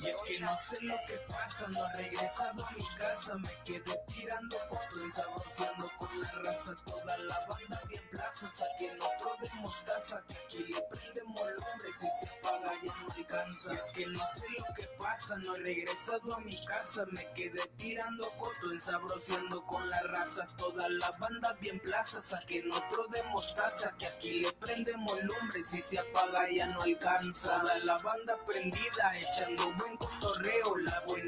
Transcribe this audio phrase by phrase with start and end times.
[0.00, 3.50] Y es que no sé lo que pasa, no he regresado a mi casa, me
[3.64, 9.36] quedé tirando coto y saboreando con la raza, toda la banda bien plaza, saquen otro
[9.40, 13.72] de mostaza, que aquí le prendemos lumbre, si se apaga ya no alcanza.
[13.72, 17.64] Es que no sé lo que pasa, no he regresado a mi casa, me quedé
[17.76, 23.22] tirando coto y saboreando con la raza, toda la banda bien plaza, saquen otro de
[23.24, 27.60] mostaza, que aquí le prendemos lumbre, si se apaga ya no alcanza.
[27.60, 31.27] Toda la banda prendida, echando buen cotorreo, la buena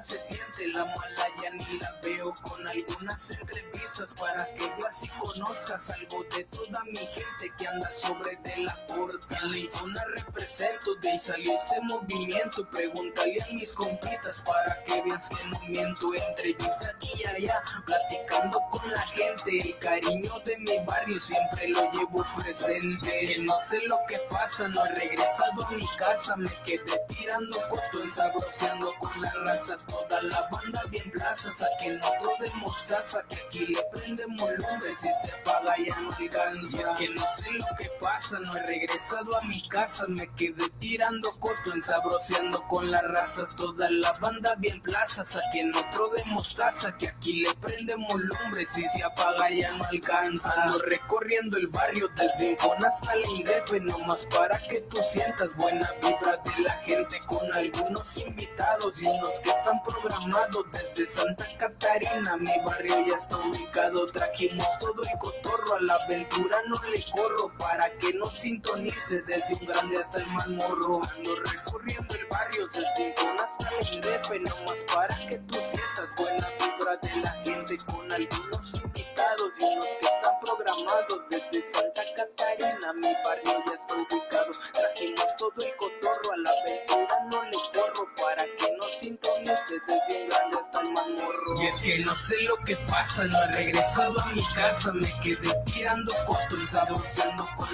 [0.00, 5.08] se siente, la mala ya ni la veo con algunas entrevistas para que veas y
[5.08, 9.36] conozcas algo de toda mi gente que anda sobre de la corte.
[9.42, 15.02] En la infona represento, de ahí salió este movimiento, pregúntale a mis compitas para que
[15.02, 20.56] veas que no miento, entrevista aquí y allá, platicando con la gente, el cariño de
[20.58, 23.22] mi barrio siempre lo llevo presente.
[23.22, 26.98] Es que no sé lo que pasa, no he regresado a mi casa, me quedé
[27.08, 33.22] tirando coto, ensabroceando con la raza, toda la banda bien plaza, saquen otro de mostaza,
[33.28, 36.76] que aquí le prendemos lumbre, si se apaga ya no alcanza.
[36.76, 40.26] Y es que no sé lo que pasa, no he regresado a mi casa, me
[40.34, 46.24] quedé tirando coto, ensabroceando con la raza, toda la banda bien plaza, saquen otro de
[46.24, 50.52] mostaza, que aquí le prendemos lumbre, si se apaga ya no alcanza.
[50.62, 55.90] Ando recorriendo el barrio desde Infon hasta la Indepe, nomás para que tú sientas buena
[56.02, 62.36] vibra de la gente con algunos invitados y unos que están programados desde Santa Catarina.
[62.36, 67.50] Mi barrio ya está ubicado, trajimos todo el cotorro a la aventura, no le corro
[67.58, 71.00] para que no sintonice desde un grande hasta el más morro.
[71.24, 73.14] Recorriendo el barrio desde
[91.60, 95.20] Y es que no sé lo que pasa, no he regresado a mi casa, me
[95.20, 97.73] quedé tirando coto y saboreando con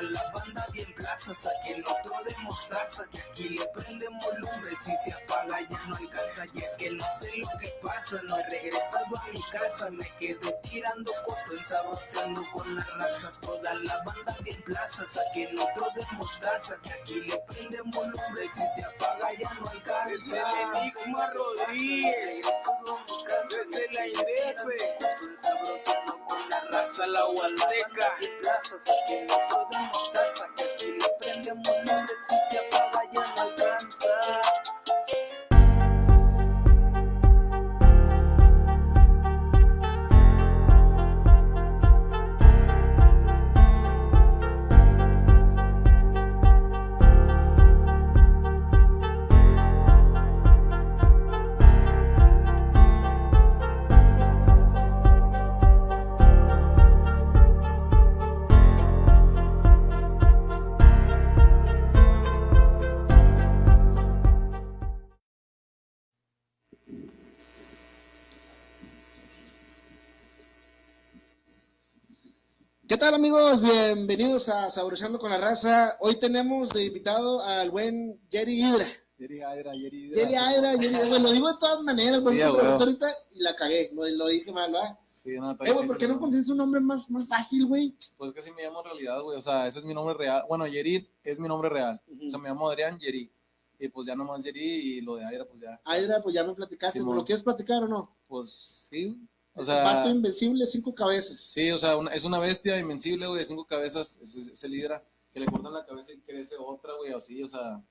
[0.00, 4.92] toda la banda bien plaza, saquen otro de mostaza, que aquí le prendemos lumbre, si
[4.96, 6.44] se apaga ya no alcanza.
[6.54, 10.08] Y es que no sé lo que pasa, no he regresado a mi casa, me
[10.18, 15.86] quedé tirando coto y saboreando con la raza, toda la banda bien plaza, saquen otro
[15.94, 20.36] de mostaza, que aquí le prendemos lumbre, si se apaga ya no alcanza.
[20.82, 22.46] Enigma Rodríguez,
[23.48, 24.76] desde la Indepe,
[27.00, 30.19] con la raza la Hualteca, plaza, que no podemos
[73.00, 73.62] tal amigos?
[73.62, 75.96] Bienvenidos a Saboreando con la Raza.
[76.00, 78.86] Hoy tenemos de invitado al buen Jerry Hydra.
[79.18, 80.14] Jerry Hydra, Jerry Hydra.
[80.20, 81.08] Jerry Hydra, Jerry Hydra.
[81.08, 82.36] Bueno, lo digo de todas maneras, güey.
[82.36, 83.90] Sí, me preguntó ahorita y la cagué.
[83.94, 84.98] Lo, lo dije mal, ¿verdad?
[85.14, 87.96] Sí, no, Eh, güey, ¿por qué no consigues un nombre más, más fácil, güey?
[88.18, 89.38] Pues que sí me llamo en realidad, güey.
[89.38, 90.44] O sea, ese es mi nombre real.
[90.46, 92.02] Bueno, Jerry es mi nombre real.
[92.06, 92.26] Ujú.
[92.26, 93.32] O sea, me llamo Adrián Jerry.
[93.78, 95.80] Y pues ya nomás Jerry y lo de Hydra, pues ya.
[95.86, 96.98] Hydra, pues ya me platicaste.
[96.98, 97.16] Simón.
[97.16, 98.14] ¿Lo quieres platicar o no?
[98.28, 98.50] Pues
[98.90, 99.26] sí.
[99.60, 101.40] O sea, invencible, cinco cabezas.
[101.40, 104.18] sí, o sea, una- es una bestia invencible, güey, de cinco cabezas.
[104.22, 105.04] Es, es- es el Hydra.
[105.32, 107.82] Que le cortan la cabeza y crece otra, güey, así, o sea.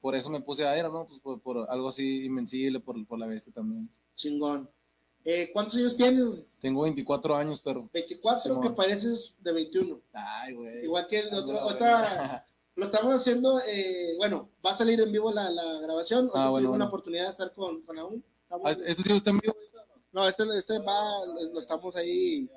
[0.00, 1.06] Por eso me puse Hydra, ¿no?
[1.06, 3.90] Pues por, por algo así invencible, por, por la bestia también.
[4.14, 4.70] Chingón.
[5.26, 6.46] Eh, ¿Cuántos años tienes, güey?
[6.58, 7.86] Tengo 24 años, pero.
[7.92, 8.62] 24, Simón.
[8.62, 10.00] que pareces de 21.
[10.14, 10.84] Ay, güey.
[10.84, 12.46] Igual que el otro, otra,
[12.76, 16.30] lo estamos haciendo, eh, bueno, va a salir en vivo la, la grabación.
[16.32, 16.78] Ah, bueno, tuvimos bueno.
[16.84, 18.24] la oportunidad de estar con, con Aún.
[18.48, 19.54] Ah, ¿Este sí está en vivo?
[19.54, 19.69] ahorita,
[20.12, 20.26] no?
[20.28, 22.48] Este, este va, lo estamos ahí.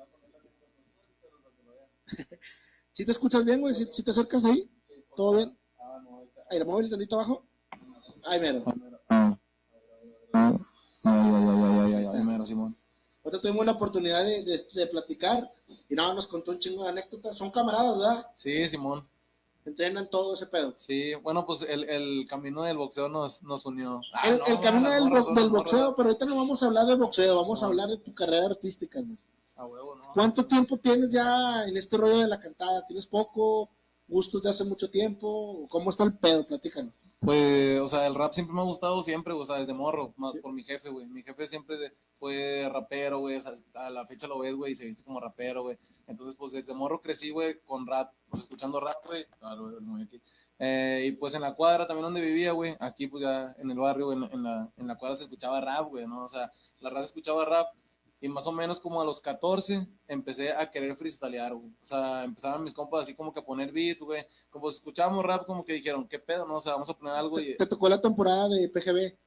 [2.92, 3.74] ¿Sí te escuchas bien, güey?
[3.74, 4.70] ¿Sí, sí te acercas ahí?
[5.16, 5.58] ¿Todo bien?
[5.80, 6.42] Ah, no, ahorita.
[6.50, 7.44] ¿Aeromóvil tantito abajo?
[8.24, 8.62] Ay, mero.
[9.08, 9.36] Ah.
[10.32, 10.52] Ay,
[11.04, 12.76] ay, ay, ay, ay, ay, mero, Simón.
[13.24, 15.50] Ahorita tuvimos la oportunidad de, de- de platicar
[15.88, 17.36] y nada, nos contó un chingo de anécdotas.
[17.36, 18.26] Son camaradas, ¿verdad?
[18.36, 19.08] Sí, Simón.
[19.64, 20.74] Entrenan todo ese pedo.
[20.76, 24.00] Sí, bueno, pues el, el camino del boxeo nos, nos unió.
[24.12, 25.62] Ah, el, no, el camino del, morras bo- son del morras.
[25.72, 28.46] boxeo, pero ahorita no vamos a hablar de boxeo, vamos a hablar de tu carrera
[28.46, 29.16] artística, güey.
[29.56, 30.04] A huevo, ¿no?
[30.12, 32.84] ¿Cuánto tiempo tienes ya en este rollo de la cantada?
[32.86, 33.70] ¿Tienes poco?
[34.06, 35.66] gustos de hace mucho tiempo?
[35.70, 36.44] ¿Cómo está el pedo?
[36.46, 36.92] Platícanos.
[37.22, 40.32] Pues, o sea, el rap siempre me ha gustado siempre, o sea, desde morro, más
[40.32, 40.40] Sí.
[40.40, 41.06] por mi jefe, güey.
[41.06, 41.76] Mi jefe siempre
[42.18, 45.20] fue rapero, güey, o sea, a la fecha lo ves, güey, y se viste como
[45.20, 45.78] rapero, güey.
[46.06, 49.26] Entonces, pues, desde morro crecí, güey, con rap, pues, escuchando rap, güey.
[49.38, 49.70] Claro,
[50.02, 50.20] aquí.
[50.58, 53.78] Eh, y pues en la cuadra también donde vivía, güey, aquí pues ya en el
[53.78, 56.24] barrio, en, en la, en la cuadra se escuchaba rap, güey, ¿no?
[56.24, 57.74] O sea, la raza escuchaba rap
[58.20, 61.70] y más o menos como a los 14 empecé a querer freestylear, güey.
[61.82, 64.24] O sea, empezaron mis compas así como que a poner beat, güey.
[64.48, 66.56] Como escuchábamos rap, como que dijeron, ¿qué pedo, no?
[66.56, 67.48] O sea, vamos a poner algo y...
[67.48, 69.18] ¿Te, te tocó la temporada de PGB?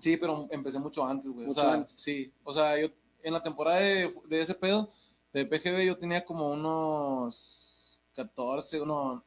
[0.00, 1.48] Sí, pero empecé mucho antes, güey.
[1.48, 1.94] O sea, antes.
[1.96, 2.32] sí.
[2.44, 2.88] O sea, yo
[3.22, 4.90] en la temporada de, de ese pedo,
[5.32, 9.24] de PGB, yo tenía como unos 14, uno,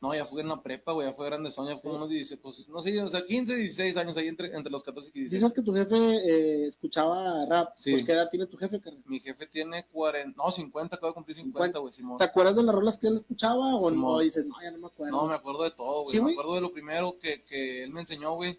[0.00, 2.40] no, ya fue en la prepa, güey, ya fue grande, ya fue como unos 16,
[2.42, 5.42] pues, no sé, o sea, 15, 16 años ahí entre, entre los 14 y 16.
[5.42, 7.72] Dices que tu jefe eh, escuchaba rap.
[7.76, 7.92] Sí.
[7.92, 9.02] Pues, ¿qué edad tiene tu jefe, carnal?
[9.06, 12.18] Mi jefe tiene 40, no, 50, acabo de cumplir 50, güey, Simón.
[12.18, 14.18] ¿Te acuerdas de las rolas que él escuchaba o no?
[14.20, 15.12] Dices, no, ya no me acuerdo.
[15.12, 16.16] No, me acuerdo de todo, güey.
[16.16, 18.58] ¿Sí, me acuerdo de lo primero que, que él me enseñó, güey.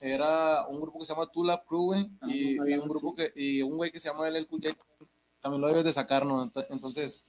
[0.00, 2.08] Era un grupo que se llama Tula Crew, güey.
[2.20, 3.24] Ah, y, no, y un grupo sí.
[3.24, 4.76] que, y un güey que se llama LL Cool J
[5.50, 6.44] también, lo debes de sacar, ¿no?
[6.44, 7.22] Ent- Entonces,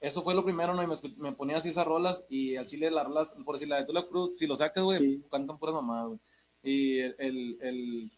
[0.00, 0.82] eso fue lo primero, ¿no?
[0.82, 2.24] Y me, me ponía así esas rolas.
[2.28, 4.98] Y al chile las rolas, por decir, la de Tula Crew, si lo sacas, güey,
[4.98, 5.24] Sí.
[5.30, 6.18] cantan puras mamadas, güey.
[6.62, 7.58] Y el, el,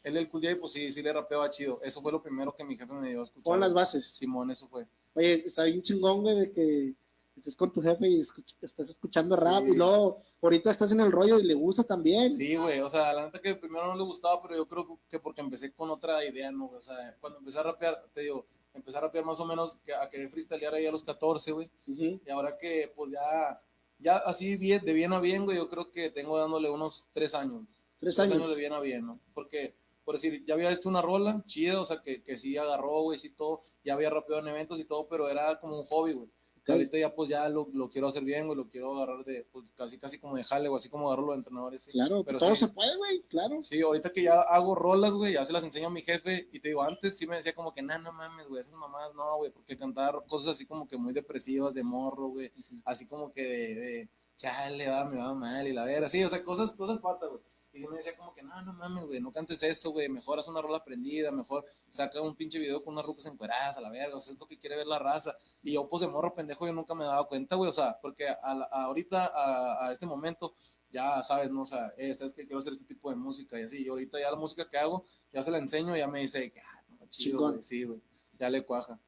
[0.03, 1.81] el, el Cool J, pues sí, sí le rapeaba chido.
[1.85, 3.45] Eso fue lo primero que mi jefe me dio a escuchar.
[3.45, 4.05] Pon las bases.
[4.07, 4.85] Simón, eso fue.
[5.15, 6.95] Oye, está bien chingón, güey, de que
[7.37, 9.71] estés con tu jefe y escuch- estás escuchando rap Sí.
[9.71, 12.33] y luego ahorita estás en el rollo y le gusta también.
[12.33, 15.21] Sí, güey, o sea, la neta que primero no le gustaba, pero yo creo que
[15.21, 16.67] porque empecé con otra idea, ¿no?
[16.67, 20.09] O sea, cuando empecé a rapear, te digo, empecé a rapear más o menos a
[20.09, 23.61] querer freestylear ahí a los 14, güey, y ahora que, pues ya,
[23.99, 27.35] ya así bien, de bien a bien, güey, yo creo que tengo dándole unos tres
[27.35, 27.63] años,
[28.01, 28.37] Tres tres años.
[28.37, 29.21] años de bien a bien, ¿no?
[29.35, 29.75] Porque,
[30.05, 33.19] por decir, ya había hecho una rola chida, o sea, que, que sí agarró, güey,
[33.19, 36.29] sí todo, ya había rapeado en eventos y todo, pero era como un hobby, güey.
[36.65, 39.45] Que ahorita ya, pues ya lo, lo quiero hacer bien, güey, lo quiero agarrar de,
[39.51, 41.91] pues casi, casi como de jale, o así como agarrarlo de entrenadores, sí.
[41.93, 42.67] Claro, Pero todo sí.
[42.67, 43.63] se puede, güey, claro.
[43.63, 46.49] Sí, ahorita que ya hago rolas, güey, ya se las enseño a mi jefe.
[46.53, 49.15] Y te digo, antes sí me decía como que, nah, no mames, güey, esas mamadas
[49.15, 52.53] no, güey, porque cantar cosas así como que muy depresivas de morro, güey,
[52.85, 56.29] así como que de, de chale, va, me va mal y la vera, sí, o
[56.29, 57.43] sea, cosas, cosas patas, güey.
[57.75, 60.39] Y sí me decía como que, no, no mames, güey, no cantes eso, güey, mejor
[60.39, 63.89] haz una rola prendida, mejor saca un pinche video con unas rucas encueradas a la
[63.89, 65.35] verga, o sea, es lo que quiere ver la raza.
[65.63, 68.29] Y yo, pues, de morro pendejo, yo nunca me daba cuenta, güey, o sea, porque
[68.29, 70.55] a la- a ahorita, a, a este momento,
[70.91, 71.63] ya sabes, ¿no?
[71.63, 73.83] O sea, eh, sabes que quiero hacer este tipo de música y así.
[73.83, 76.53] Y ahorita ya la música que hago, ya se la enseño y ya me dice,
[76.63, 78.03] ah, no, chido, güey, sí, güey,
[78.39, 79.01] ya le cuaja.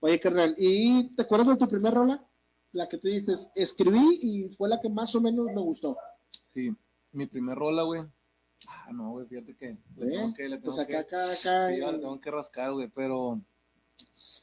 [0.00, 2.26] Oye, carnal, ¿y te acuerdas de tu primer rola?
[2.72, 5.96] La que tú dijiste, escribí y fue la que más o menos me gustó.
[6.54, 6.74] Sí,
[7.16, 8.02] mi primer rola, güey.
[8.68, 10.10] Ah, no, güey, fíjate que le ¿Eh?
[10.10, 13.40] tengo que, le tengo Pues que, acá, acá, sí, le tengo que rascar, güey, pero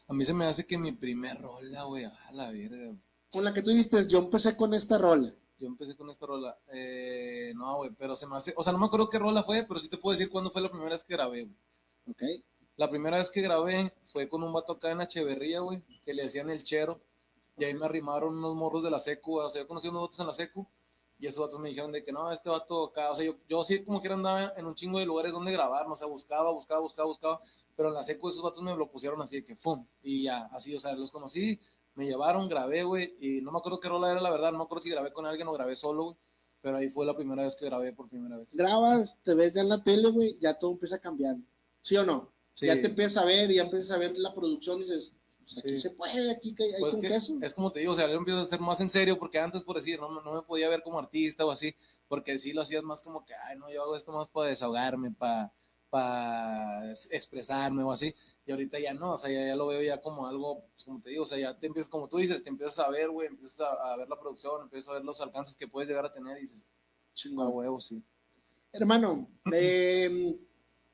[0.08, 2.96] a mí se me hace que mi primer rola, güey, a la verga.
[3.32, 5.34] Con la que tú dijiste, yo empecé con esta rola.
[5.58, 6.58] Yo empecé con esta rola.
[6.74, 9.64] Eh, no, güey, pero se me hace, o sea, no me acuerdo qué rola fue,
[9.64, 11.56] pero sí te puedo decir cuándo fue la primera vez que grabé, güey.
[12.10, 12.24] ¿Ok?
[12.76, 16.24] La primera vez que grabé fue con un vato acá en Echeverría, güey, que le
[16.24, 17.00] hacían el chero.
[17.58, 20.20] Y ahí me arrimaron unos morros de la secu, o sea, yo conocí unos vatos
[20.20, 20.68] en la secu.
[21.20, 23.64] Y esos vatos me dijeron de que no, este vato acá, o sea, yo, yo
[23.64, 26.52] sí como quiera andaba en un chingo de lugares donde grabar, no o sea, buscaba,
[26.52, 27.42] buscaba, buscaba, buscaba.
[27.76, 29.86] Pero en la secu esos vatos me lo pusieron así de que ¡fum!
[30.02, 31.60] Y ya, así, o sea, los conocí,
[31.96, 33.16] me llevaron, grabé, güey.
[33.20, 35.26] Y no me acuerdo qué rola era, la verdad, no me acuerdo si grabé con
[35.26, 36.18] alguien o grabé solo, güey.
[36.62, 38.48] Pero ahí fue la primera vez que grabé por primera vez.
[38.56, 41.36] Grabas, te ves ya en la tele, güey, ya todo empieza a cambiar.
[41.82, 42.32] ¿Sí o no?
[42.54, 42.68] Sí.
[42.68, 45.70] Ya te empiezas a ver ya empiezas a ver la producción y dices, pues aquí
[45.70, 45.80] Sí.
[45.80, 48.44] se puede, aquí hay Pues que es como te digo, o sea, yo empiezo a
[48.44, 51.00] hacer más en serio, porque antes, por decir, no, me- no me podía ver como
[51.00, 51.76] artista o así,
[52.08, 55.12] porque sí lo hacías más como que, ay, no, yo hago esto más para desahogarme,
[55.12, 55.54] para
[55.90, 58.16] para expresarme o así,
[58.48, 61.00] y ahorita ya no, o sea, ya, ya lo veo ya como algo, pues, como
[61.00, 63.28] te digo, o sea, ya te empiezas, como tú dices, te empiezas a ver, güey,
[63.28, 66.12] empiezas a, a ver la producción, empiezas a ver los alcances que puedes llegar a
[66.12, 67.52] tener y dices, a Chingón.
[67.54, 68.02] huevo, sí.
[68.72, 70.36] Hermano, eh,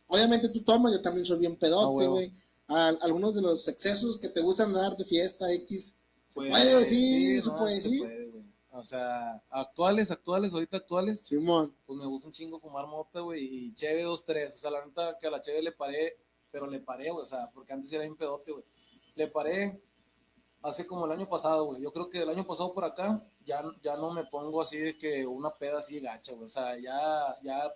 [0.07, 2.33] obviamente tú tomas, yo también soy bien pedote, güey.
[2.69, 5.97] A- Algunos de los excesos que te gustan dar de fiesta X,
[6.33, 7.99] Pues, puede decir, se no, puede se decir.
[8.03, 8.43] puede, güey.
[8.71, 13.43] O sea, actuales, actuales, ahorita actuales, Simón, pues me gusta un chingo fumar mota, güey,
[13.43, 14.53] y cheve dos, tres.
[14.53, 16.17] O sea, la neta que a la cheve le paré,
[16.51, 18.63] pero le paré, güey, o sea, porque antes era bien pedote, güey.
[19.15, 19.81] Le paré
[20.61, 21.81] hace como el año pasado, güey.
[21.81, 24.97] Yo creo que el año pasado por acá ya, ya no me pongo así de
[24.97, 26.45] que una peda así gacha, güey.
[26.45, 27.73] O sea, ya, ya,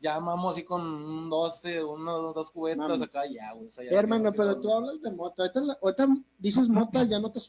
[0.00, 3.02] ya mamo así con un 12, unas dos cubetas Mami.
[3.04, 3.66] acá, ya, güey.
[3.66, 5.42] O sea, ya hermano, pero tú hablas de mota.
[5.42, 7.40] Ahorita, ahorita dices mota, ya no te.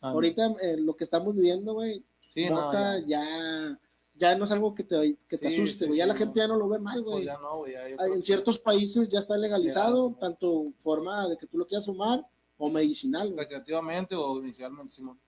[0.00, 3.06] Ah, Ahorita eh, lo que estamos viviendo, güey, sí, no, mota ya.
[3.20, 3.80] ya.
[4.14, 5.98] ya no es algo que te, que te Sí, asuste, sí, güey.
[5.98, 7.24] ya la gente ya no lo ve mal, Pues güey.
[7.24, 7.74] ya no, güey.
[7.74, 11.66] Ah, En que- ciertos países ya está legalizado, Ya, tanto forma de que tú lo
[11.66, 12.24] quieras fumar
[12.56, 13.38] o medicinal, güey.
[13.40, 15.20] recreativamente o inicialmente, Simón.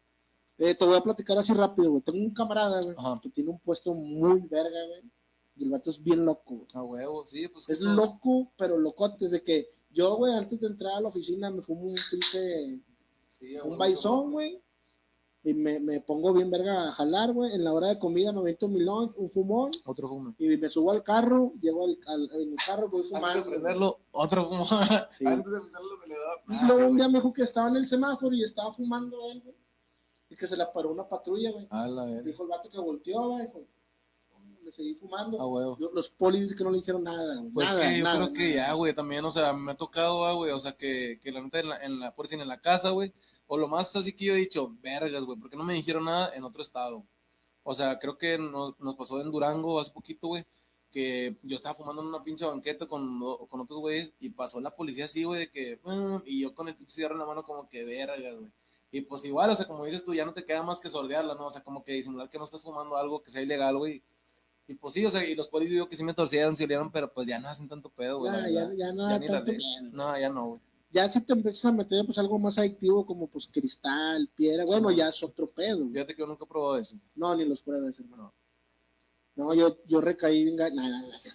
[0.58, 2.02] Eh, te voy a platicar así rápido, güey.
[2.02, 5.02] Tengo un camarada, güey, que tiene un puesto muy verga, güey.
[5.56, 6.66] Y el vato es bien loco, güey.
[6.74, 7.68] A huevo, sí, pues.
[7.68, 9.24] Es todos- loco, pero locote.
[9.26, 12.80] Desde que yo, güey, antes de entrar a la oficina me fumo un pinche,
[13.28, 14.60] Sí, un baizón, güey.
[15.42, 17.54] Y me, me pongo bien verga a jalar, güey.
[17.54, 19.70] En la hora de comida me avento un milón, un fumón.
[19.86, 20.34] Otro fumo.
[20.38, 23.50] Y me subo al carro, llego al, al- en el carro, voy Antes de fumando.
[23.50, 24.66] prenderlo, otro fumo.
[24.66, 25.24] Sí.
[25.26, 26.38] Antes de pisar el acelerador.
[26.48, 29.16] Y Ah, luego un día me dijo que estaba en el semáforo y estaba fumando
[29.30, 29.56] él, güey.
[30.28, 31.66] Y que se le paró una patrulla, güey.
[32.22, 33.46] Dijo el vato que volteó, güey.
[33.46, 33.62] Dijo,
[34.70, 35.40] le seguí fumando.
[35.40, 35.76] A huevo.
[35.78, 37.52] Yo- Los polis dicen que no le dijeron nada, güey.
[37.52, 38.54] Pues nada, que yo nada, creo que nada.
[38.68, 41.40] ya, güey, también, o sea, me ha tocado, ah, güey, o sea, que, que la
[41.42, 43.12] neta en la, en la, por decir, en la casa, güey,
[43.46, 46.32] o lo más así que yo he dicho, vergas, güey, porque no me dijeron nada
[46.34, 47.04] en otro estado.
[47.62, 50.44] O sea, creo que nos, nos pasó en Durango hace poquito, güey,
[50.90, 54.74] que yo estaba fumando en una pinche banqueta con, con otros güeyes y pasó la
[54.74, 57.44] policía así, güey, de que, "Mm", y yo con el pinche cigarro en la mano
[57.44, 58.50] como que vergas, güey.
[58.92, 61.36] Y pues igual, o sea, como dices tú, ya no te queda más que sordearla,
[61.36, 61.46] ¿no?
[61.46, 64.02] O sea, como que disimular que no estás fumando algo que sea ilegal, güey.
[64.70, 66.92] Y pues sí, o sea, y los polis digo que sí me torcieron, se olieron,
[66.92, 68.32] pero pues ya no hacen tanto pedo, güey.
[68.32, 69.52] Ya, ya, ya no Ya ni tanto.
[69.92, 70.60] No, ya no, güey.
[70.92, 74.90] Ya si te empiezas a meter pues algo más adictivo como pues cristal, piedra, bueno,
[74.90, 74.96] Sí.
[74.96, 75.78] ya es otro pedo.
[75.78, 75.90] güey.
[75.92, 76.96] Fíjate que yo nunca he probado eso.
[77.16, 78.32] No, ni los pruebes, hermano.
[79.34, 81.28] No, yo, yo recaí bien No, no, no, se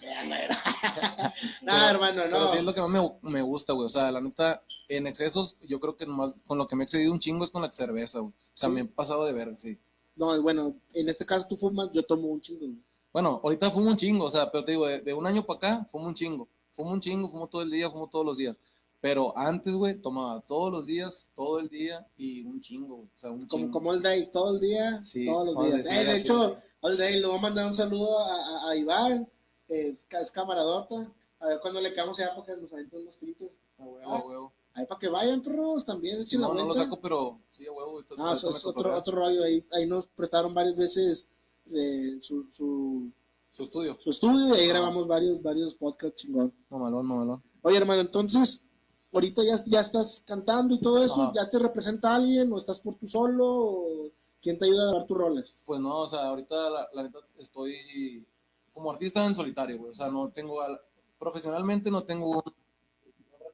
[1.60, 2.48] Pero- hermano, Pero no.
[2.48, 3.86] sí es lo que más me, me gusta, güey.
[3.86, 6.84] O sea, la neta, en excesos, yo creo que nomás con lo que me he
[6.84, 8.32] excedido un chingo es con la cerveza, güey.
[8.32, 8.74] O sea, Sí.
[8.74, 9.78] me he pasado de ver, sí.
[10.14, 12.60] No, bueno, en este caso tú fumas, yo tomo un chingo.
[12.66, 12.78] güey.
[13.16, 15.56] Bueno, ahorita fumo un chingo, o sea, pero te digo, de, de un año para
[15.56, 16.48] acá, fumo un chingo.
[16.72, 18.60] Fumo un chingo, fumo todo el día, fumo todos los días.
[19.00, 22.96] Pero antes, güey, tomaba todos los días, todo el día y un chingo.
[22.96, 23.72] O sea, un Como, chingo.
[23.72, 25.90] como all day, todo el día, Sí, todos los días.
[25.90, 26.54] Eh, de hecho, sí.
[26.82, 29.26] all day, le voy a mandar un saludo a, a- a Iván,
[29.66, 31.10] que es, es camaradota.
[31.40, 33.56] A ver cuando le quedamos allá para que nos aventen unos tritos.
[33.78, 34.52] A huevo, a huevo.
[34.74, 36.20] Ahí para que vayan, perros, también.
[36.20, 38.00] Echen la no, no lo saco, pero sí, a huevo.
[38.18, 39.42] Ah, me es otro, otro rollo.
[39.42, 41.30] Ahí, ahí nos prestaron varias veces
[41.72, 43.10] eh, su, su,
[43.50, 43.96] Su estudio.
[44.00, 44.72] su estudio y ahí Ah.
[44.74, 46.52] grabamos varios, varios podcasts chingón.
[46.70, 47.42] Mamalón, mamalón.
[47.62, 48.64] Oye, hermano, entonces,
[49.12, 51.32] ahorita ya, ya estás cantando y todo eso, Ajá.
[51.34, 54.10] ¿ya te representa alguien o estás por tu solo o
[54.42, 55.56] quién te ayuda a grabar tus roles?
[55.64, 58.24] Pues no, o sea, ahorita la, la neta estoy
[58.72, 59.90] como artista en solitario, güey.
[59.90, 60.80] O sea, no tengo, al-
[61.18, 62.42] profesionalmente no tengo un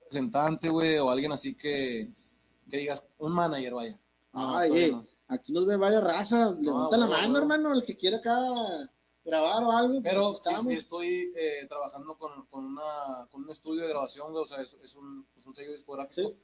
[0.01, 2.13] representante, güey, o alguien así que,
[2.69, 3.99] que digas, un manager, vaya.
[4.33, 5.07] No, Ay, eh, no.
[5.33, 6.59] Aquí nos ve varias razas.
[6.59, 8.37] Levanta la mano, hermano, el que quiera acá
[9.25, 10.03] grabar o algo.
[10.03, 14.47] pues, Pero sí, estoy eh, trabajando con, con, una, con un estudio de grabación, o
[14.47, 16.29] sea, es, es un, es un sello discográfico.
[16.29, 16.37] Sí.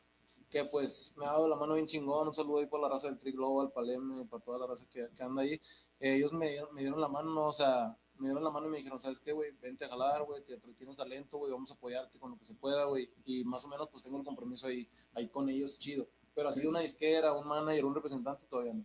[0.50, 2.28] Que pues me ha dado la mano bien chingón.
[2.28, 5.06] Un saludo ahí por la raza del Tri Global, Paleme, para toda la raza que,
[5.14, 5.60] que anda ahí.
[6.00, 7.48] Eh, ellos me dieron, me dieron la mano, ¿no?
[7.48, 9.50] o sea, me dieron la mano y me dijeron, ¿sabes qué, güey?
[9.60, 10.42] Vente a jalar, güey,
[10.76, 13.10] tienes talento, güey, vamos a apoyarte con lo que se pueda, güey.
[13.24, 16.06] Y más o menos, pues tengo el compromiso ahí, ahí con ellos, chido.
[16.38, 18.84] Pero así de una disquera, un manager, un representante, todavía no.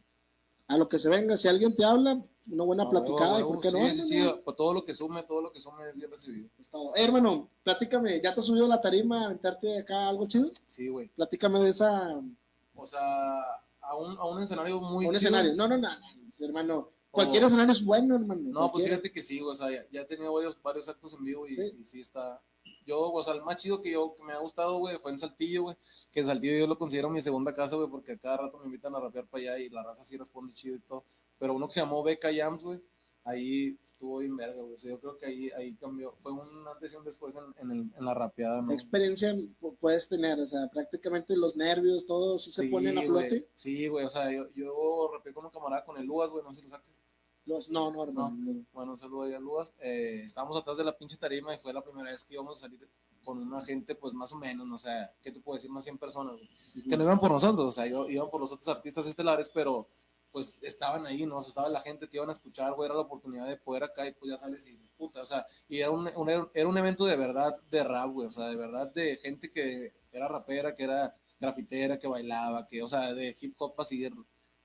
[0.69, 2.19] A lo que se venga, si alguien te habla,
[2.50, 3.93] una buena A platicada, huevo, ¿y por qué sí, no?
[3.93, 6.50] Sí, sí, pues todo lo que sume, todo lo que sume es bien recibido.
[6.60, 6.95] Es todo.
[6.95, 10.50] Eh, hermano, platícame, ¿ya te has subido a la tarima a aventarte acá algo chido?
[10.65, 11.10] Sí, güey.
[11.10, 12.19] Platícame de esa,
[12.74, 13.39] O sea,
[13.81, 15.27] a un, a un escenario muy un chido.
[15.27, 15.53] escenario.
[15.53, 16.89] No, no, no, no, hermano.
[17.12, 18.41] Cualquier escenario es bueno, hermano.
[18.45, 18.95] No, pues cualquiera.
[18.95, 21.45] fíjate que sí, güey, o sea, ya, ya he tenido varios, varios actos en vivo
[21.48, 21.77] y Sí.
[21.81, 22.01] y sí.
[22.01, 22.41] está.
[22.86, 25.20] Yo, o sea, el más chido que yo, que me ha gustado, güey, fue en
[25.20, 25.78] Saltillo, güey,
[26.12, 28.66] que en Saltillo yo lo considero mi segunda casa, güey, porque a cada rato me
[28.66, 31.06] invitan a rapear para allá y la raza sí responde chido y todo.
[31.40, 32.82] Pero uno que se llamó Beca Jams, güey,
[33.25, 36.68] ahí estuvo bien verga, güey, o sea, yo creo que ahí, ahí cambió, fue un
[36.68, 38.68] antes y un después en, en, el, en la rapeada, ¿no?
[38.68, 40.40] ¿Qué experiencia pu- puedes tener?
[40.42, 43.48] O sea, prácticamente los nervios, todo, sí se Sí, ponen a flote.
[43.56, 46.52] Sí, güey, o sea, yo, yo rapeé con un camarada con el Luas, güey, no
[46.52, 47.02] sé si lo saques.
[47.46, 48.32] Los, no, no, no.
[48.74, 49.74] Bueno, un saludo ahí a Luas.
[49.82, 52.62] Eh, estábamos atrás de la pinche tarima y fue la primera vez que íbamos a
[52.62, 52.88] salir
[53.24, 54.76] con una gente, pues más o menos, ¿no?
[54.76, 55.70] o sea, ¿qué te puedo decir?
[55.72, 56.50] Más 100 personas, güey.
[56.90, 59.88] Que no iban por nosotros, o sea, iban por los otros artistas estelares, pero
[60.32, 61.38] pues estaban ahí, ¿no?
[61.38, 63.84] O sea, estaba la gente, te iban a escuchar, güey, era la oportunidad de poder
[63.84, 66.68] acá y pues ya sales y dices, puta, o sea, y era un, un- era
[66.68, 70.28] un evento de verdad de rap, güey, o sea, de verdad de gente que era
[70.28, 74.10] rapera, que era grafitera, que bailaba, que, o sea, de hip hop así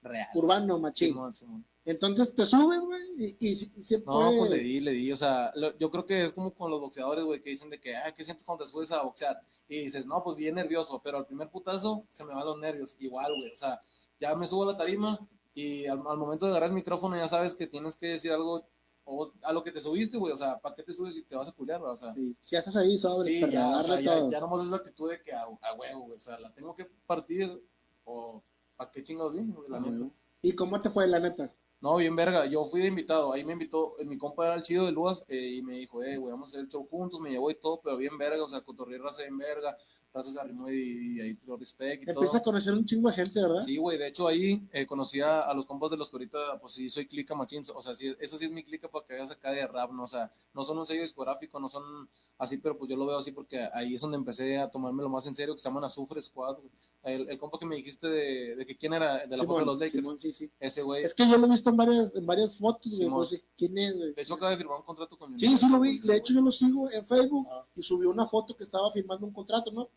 [0.02, 0.28] real.
[0.34, 1.08] Urbano, machín.
[1.08, 1.64] Simón, Simón.
[1.84, 4.12] Entonces te subes, güey, y, y, y siempre.
[4.12, 6.70] No, pues le di, le di, o sea, lo- yo creo que es como con
[6.70, 9.40] los boxeadores, güey, que dicen de que, ah, ¿qué sientes cuando te subes a boxear?
[9.68, 12.94] Y dices, no, pues bien nervioso, pero al primer putazo se me van los nervios,
[12.98, 13.80] igual, güey, o sea,
[14.20, 15.18] ya me subo a la tarima
[15.54, 18.68] y al, al momento de agarrar el micrófono ya sabes que tienes que decir algo
[19.10, 21.36] o a lo que te subiste, güey, o sea, ¿para qué te subes y te
[21.36, 21.90] vas a culiar, güey?
[21.90, 24.60] O sea, Sí, si ya estás ahí, sobre, sí, ya, o sea, ya, ya nomás
[24.60, 27.62] es la actitud de que a, a huevo, güey, o sea, la tengo que partir
[28.04, 28.42] o
[28.78, 30.10] ¿para qué chingados bien, güey, la Ah, neta?
[30.40, 31.52] ¿Y cómo te fue, la neta?
[31.80, 34.62] No, bien verga, yo fui de invitado, ahí me invitó, eh, mi compa era el
[34.62, 37.20] chido de Luas eh, y me dijo, eh, güey, vamos a hacer el show juntos,
[37.20, 39.76] me llevó y todo, pero bien verga, o sea, cotorreé raza bien verga,
[40.12, 42.14] raza se arrimó y, y ahí lo respect y todo.
[42.16, 43.62] Empieza a conocer un chingo de gente, ¿verdad?
[43.64, 46.58] Sí, güey, de hecho ahí eh, conocí a, a los compas de los que ahorita,
[46.60, 49.12] pues sí, soy clica machín, o sea, sí, eso sí es mi clica para que
[49.14, 50.02] veas acá de rap, ¿no?
[50.02, 52.08] O sea, no son un sello discográfico, no son
[52.38, 55.26] así, pero pues yo lo veo así porque ahí es donde empecé a tomármelo más
[55.28, 56.70] en serio, que se llaman Azufre Squad, güey.
[57.10, 59.66] El, el compa que me dijiste de, de que quién era, de la foto de
[59.66, 60.50] los Lakers, Simón, sí, sí.
[60.60, 63.08] ese güey, Es que yo lo he visto en varias, en varias fotos, güey.
[63.08, 64.12] No sé quién es, güey.
[64.14, 65.98] de hecho acaba de firmar un contrato con Sí, sí lo vi.
[66.00, 67.66] De hecho, yo lo sigo en Facebook Ah.
[67.74, 69.88] y subió una foto que estaba firmando un contrato, ¿no?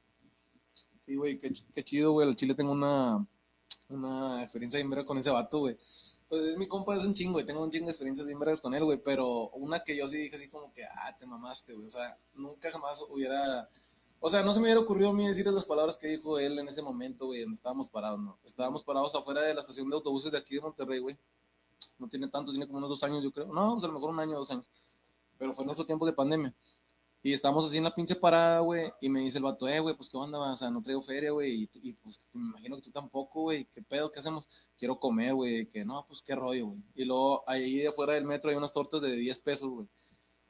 [1.05, 2.27] Sí, güey, qué, qué chido, güey.
[2.27, 3.25] Al Chile tengo una,
[3.89, 5.77] una experiencia bien verga con ese vato, güey.
[6.29, 7.45] Pues es mi compa, es un chingo, güey.
[7.45, 8.97] Tengo un chingo de experiencias bien vergas con él, güey.
[9.03, 11.87] Pero una que yo sí dije así como que, ah, te mamaste, güey.
[11.87, 13.69] O sea, nunca jamás hubiera...
[14.23, 16.59] O sea, no se me hubiera ocurrido a mí decirles las palabras que dijo él
[16.59, 18.37] en ese momento, güey, donde estábamos parados, ¿no?
[18.45, 21.17] Estábamos parados afuera de la estación de autobuses de aquí de Monterrey, güey.
[21.97, 23.47] No tiene tanto, tiene como unos dos años, yo creo.
[23.47, 24.69] No, pues a lo mejor un año dos años.
[25.39, 26.53] Pero fue en estos tiempos de pandemia.
[27.23, 29.95] Y estábamos así en la pinche parada, güey, y me dice el vato, eh, güey,
[29.95, 32.81] pues qué onda, o sea, no traigo feria, güey, y, y, pues me imagino que
[32.83, 34.47] tú tampoco, güey, qué pedo, qué hacemos,
[34.77, 36.81] quiero comer, güey, que no, pues qué rollo, güey.
[36.95, 39.87] Y luego ahí afuera del metro hay unas tortas de 10 pesos, güey.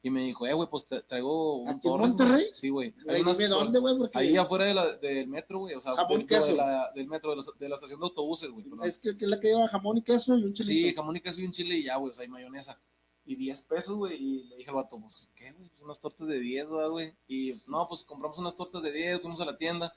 [0.04, 2.42] Y me dijo, eh, güey, pues te traigo un ¿Aquí en Torres, Monterrey?
[2.44, 2.50] güey.
[2.56, 2.94] Sí, güey.
[3.06, 5.96] Güey, dime tor- dónde, güey, porque Ahí afuera de la, del metro, güey, o sea,
[5.96, 6.56] Jamón, de queso.
[6.56, 8.64] la, del metro, de, los- de la estación de autobuses, güey.
[8.66, 8.88] perdón.
[8.88, 11.02] es que, que es la que lleva jamón y queso y un Sí, chilito.
[11.02, 12.80] jamón y queso y un chile y ya, güey, o sea, y mayonesa.
[13.28, 15.70] Y 10 pesos, güey, y le dije al vato, pues, ¿qué, güey?
[15.70, 17.14] Pues unas tortas de 10, ¿verdad, güey.
[17.28, 19.94] Y, no, pues compramos unas tortas de 10, fuimos a la tienda,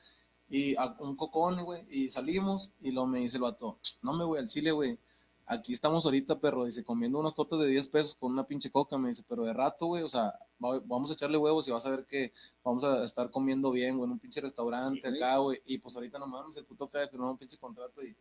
[0.51, 4.25] y a un cocón, güey, y salimos, y luego me dice el vato, no me
[4.25, 4.99] voy al chile, güey.
[5.47, 8.97] Aquí estamos ahorita, perro, dice, comiendo unas tortas de 10 pesos con una pinche coca,
[8.97, 10.33] me dice, pero de rato, güey, o sea,
[10.65, 12.33] va- vamos a echarle huevos y vas a ver que
[12.63, 15.61] vamos a estar comiendo bien, güey, en un pinche restaurante Sí, acá, güey.
[15.67, 18.15] Y pues ahorita no mames, el puto acaba de firmar un pinche contrato y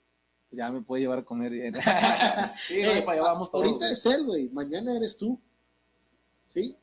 [0.49, 1.73] pues ya me puede llevar a comer bien.
[2.67, 3.65] sí, no, Eh, para allá vamos todos.
[3.65, 4.49] Ahorita es él, güey.
[4.49, 5.39] Mañana eres tú.
[6.53, 6.77] ¿Sí?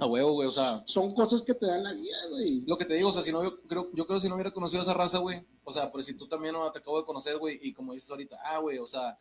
[0.00, 2.60] A huevo, güey, o sea, Son cosas que te dan la vida, güey.
[2.66, 4.52] lo que te digo, o sea, si no, yo creo, yo creo si no hubiera
[4.52, 7.04] conocido a esa raza, güey, o sea, pero si tú también no te acabo de
[7.04, 9.18] conocer, güey, y como dices ahorita, ah, güey, o sea,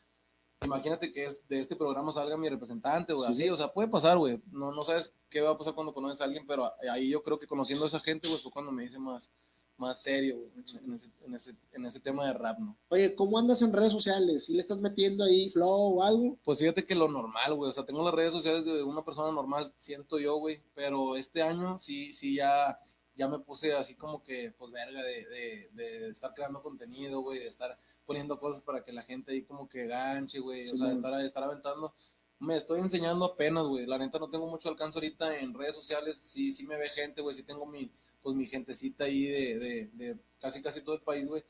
[0.63, 3.19] imagínate que es- de este programa salga mi representante, Sí.
[3.27, 6.21] así, o sea, puede pasar, güey, no, no sabes qué va a pasar cuando conoces
[6.21, 8.85] a alguien, pero ahí yo creo que conociendo a esa gente, güey, fue cuando me
[8.85, 9.29] hice más,
[9.77, 12.75] más serio, güey, en ese, en, ese, en ese tema de rap, ¿no?
[12.89, 14.45] Oye, ¿cómo andas en redes sociales?
[14.45, 16.37] ¿Si le estás metiendo ahí flow o algo?
[16.43, 17.69] Pues fíjate que lo normal, güey.
[17.69, 20.63] O sea, tengo las redes sociales de una persona normal, siento yo, güey.
[20.73, 22.79] Pero este año sí, sí ya,
[23.15, 27.37] ya me puse así como que, pues, verga, de, de, de estar creando contenido, güey,
[27.37, 30.65] de estar poniendo cosas para que la gente ahí como que ganche, güey.
[30.67, 31.93] Sí, o sea, estar, estar aventando.
[32.39, 33.85] Me estoy enseñando apenas, güey.
[33.85, 36.17] La neta no tengo mucho alcance ahorita en redes sociales.
[36.19, 37.35] Sí, sí me ve gente, güey.
[37.35, 37.91] Sí tengo mi,
[38.23, 41.43] pues, mi gentecita ahí de, de, de casi, casi todo el país, güey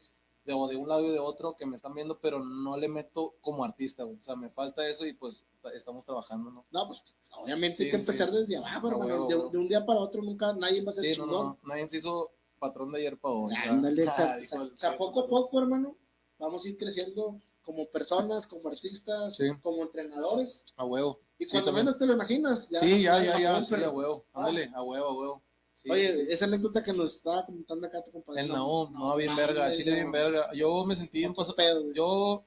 [0.45, 2.87] de, o de un lado y de otro que me están viendo, pero no le
[2.87, 4.17] meto como artista, güey.
[4.17, 6.63] O sea, me falta eso y pues ta- estamos trabajando, ¿no?
[6.71, 8.35] No, pues obviamente Sí, hay que empezar sí.
[8.37, 9.25] desde abajo, A hermano.
[9.27, 11.45] huevo, de, de un día para otro nunca nadie va a ser Sí, no, chingón.
[11.47, 13.53] no, nadie se hizo patrón de ayer para hoy.
[13.67, 15.97] Ándale, o Ah, sea, o sea, poco a poco, hermano,
[16.39, 19.45] vamos a ir creciendo como personas, como artistas, Sí.
[19.61, 20.65] como entrenadores.
[20.77, 21.19] A huevo.
[21.39, 22.79] Y cuando menos te lo imaginas, ya.
[22.79, 24.25] sí, ya, ya, ya, sí, a huevo.
[24.33, 24.39] Ah.
[24.47, 25.41] Ándale, a huevo, a huevo.
[25.75, 28.41] Sí, Oye, esa anécdota que nos estaba comentando acá tu compadre.
[28.41, 30.11] el Nahum, no, bien mames, verga, Chile bien no.
[30.11, 30.51] verga.
[30.53, 31.55] Yo me sentí bien Otro pasado.
[31.57, 31.91] pedo.
[31.93, 32.43] Yo,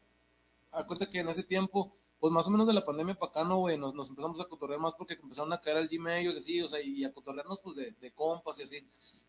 [0.72, 3.44] a cuenta que en ese tiempo, pues más o menos de la pandemia para acá,
[3.44, 6.34] no, güey, nos, nos empezamos a cotorrear más porque empezaron a caer al gym ellos,
[6.34, 8.78] y así, o sea, y a cotorrearnos, pues, de, de compas y así.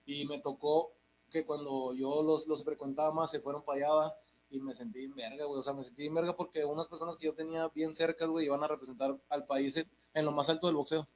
[0.08, 0.94] Y me tocó
[1.30, 4.16] que cuando yo los, los frecuentaba más, se fueron para allá,
[4.52, 7.16] y me sentí bien verga, güey, o sea, me sentí bien verga porque unas personas
[7.16, 10.50] que yo tenía bien cerca, güey, iban a representar al país en, en lo más
[10.50, 11.08] alto del boxeo.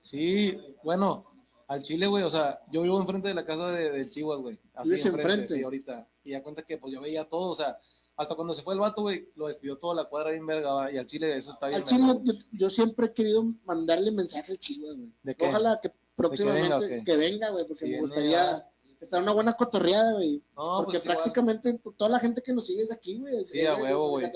[0.00, 1.34] Sí, bueno,
[1.66, 4.58] al Chile, güey, o sea, yo vivo enfrente de la casa de, del Chihuahua, güey.
[4.74, 5.54] Así ¿Vives enfrente, enfrente?
[5.54, 6.08] sí, ahorita.
[6.22, 7.78] Y ya cuenta que, pues, yo veía todo, o sea,
[8.16, 10.92] hasta cuando se fue el vato, güey, lo despidió toda la cuadra bien verga, va,
[10.92, 14.52] y al Chile eso está bien Al chile, yo, yo siempre he querido mandarle mensaje
[14.52, 15.12] al Chile, güey.
[15.22, 15.36] ¿De?
[15.40, 18.68] Ojalá que próximamente venga que venga, güey, porque Si me gustaría.
[19.04, 20.42] Estar una buena cotorreada, güey.
[20.56, 21.16] No, porque pues, igual.
[21.16, 23.44] prácticamente toda la gente que nos sigue es de aquí, güey.
[23.44, 24.30] Sí, a huevo, güey.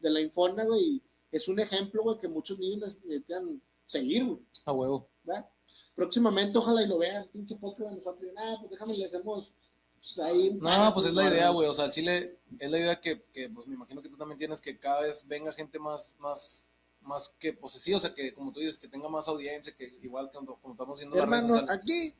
[0.00, 1.00] De la Infona, güey.
[1.30, 4.38] Es un ejemplo, güey, que muchos niños necesitan seguir, güey.
[4.64, 5.08] A huevo.
[5.24, 5.48] ¿verdad?
[5.94, 8.32] Próximamente, ojalá y lo vean, pinche podcast de nosotros.
[8.34, 9.54] nada, pues déjame, le hacemos
[9.96, 10.58] pues, ahí.
[10.60, 11.68] No, pues es la idea, güey.
[11.68, 14.60] O sea, Chile es la idea que, que, pues me imagino que tú también tienes
[14.60, 16.70] que cada vez venga gente más, más,
[17.00, 19.98] más que, pues sí, o sea, que como tú dices, que tenga más audiencia, que
[20.02, 21.82] igual que como, como estamos viendo las redes Hermano, sociales.
[21.82, 22.14] aquí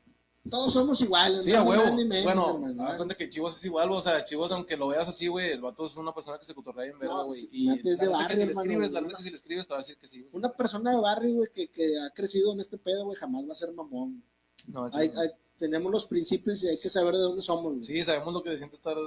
[0.49, 1.43] todos somos iguales.
[1.43, 1.83] Sí, a huevo.
[1.83, 2.97] más ni menos, bueno, hermano, haz ¿verdad?
[2.97, 5.85] cuenta que Chivas es igual, o sea, Chivas, aunque lo veas así, güey, el vato
[5.85, 7.41] es una persona que se cotorrea en verga, No, güey.
[7.45, 9.29] pues, y es de la neta que barrio, si le escribes, la neta que si
[9.29, 10.27] le escribes, te va a decir que sí.
[10.33, 13.53] Una persona de barrio, güey, que, que ha crecido en este pedo, güey, jamás va
[13.53, 14.23] a ser mamón.
[14.67, 17.71] No, Hay- hay- tenemos los principios y hay que saber de dónde somos.
[17.73, 17.83] güey.
[17.83, 18.97] Sí, sabemos lo que se siente estar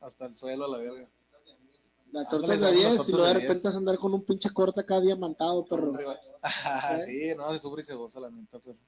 [0.00, 1.06] hasta el suelo a la verga.
[2.12, 3.62] La torta es de damos las 10 y luego de repente 10.
[3.64, 5.92] vas a andar con un pinche corte acá diamantado, perro.
[6.42, 8.78] Ah, sí, no, se sufre y se goza la neta, pero.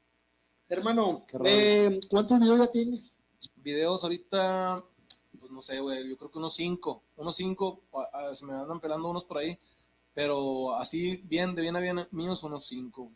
[0.71, 3.19] Hermano, eh, ¿cuántos videos ya tienes?
[3.57, 4.83] Videos ahorita,
[5.39, 7.03] pues no sé, güey, yo creo que unos cinco.
[7.17, 9.59] Unos cinco, a- a- se me andan pelando unos por ahí.
[10.15, 13.11] Pero así, bien, de bien a bien míos, unos cinco.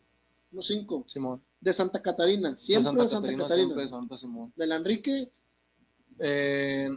[0.51, 1.03] Unos cinco.
[1.07, 1.41] Simón.
[1.59, 2.55] De Santa Catarina.
[2.57, 3.47] Siempre de Santa, Catarina.
[3.49, 4.53] siempre de Santa Simón.
[4.55, 5.31] Del Enrique,
[6.19, 6.89] Eh,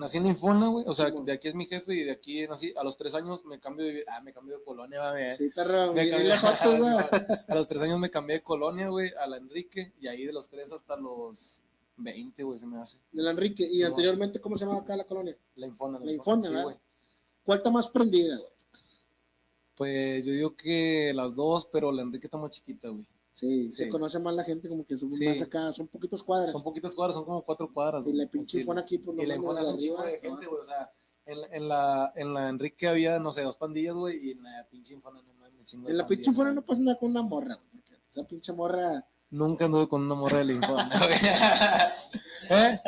[0.00, 0.84] nací en Infona, güey.
[0.88, 2.72] O sea, de aquí es mi jefe y de aquí nací.
[2.76, 4.04] A los tres años me cambio de.
[4.08, 6.00] Ah, me cambié de colonia, va, me- sí, perro, me
[7.48, 9.92] a los tres años me cambié de colonia, güey, a la Enrique.
[10.00, 11.62] Y ahí de los tres hasta los
[11.98, 12.98] 20, güey, se me hace.
[13.12, 13.62] Del Enrique.
[13.64, 15.36] Y Sí, anteriormente, ¿cómo se llamaba acá la colonia?
[15.56, 15.98] La Infona.
[16.00, 16.64] La Infona, sí, ¿verdad?
[16.64, 16.76] güey.
[17.44, 18.50] ¿Cuál está más prendida, güey?
[19.76, 23.06] Pues yo digo que las dos, pero la Enrique está más chiquita, güey.
[23.40, 25.24] Sí, se conoce más la gente, como que son Sí.
[25.26, 26.52] más acá, son poquitas cuadras.
[26.52, 28.06] Son poquitas cuadras, son como cuatro cuadras.
[28.06, 28.60] y la pinche.
[28.60, 30.60] Infona aquí, pues Y la Infona es un de gente, güey.
[30.60, 30.90] O sea,
[31.24, 34.18] en, la- en, la, en la Enrique había, no sé, dos pandillas, güey.
[34.28, 36.98] Y en la pinche Infona, no mames, chingo En la pinche Infona no pasa nada
[36.98, 37.82] con una morra, güey.
[38.10, 39.06] Esa pinche morra.
[39.30, 41.18] Nunca anduve con una morra de la Infona, güey.
[42.50, 42.80] ¿Eh?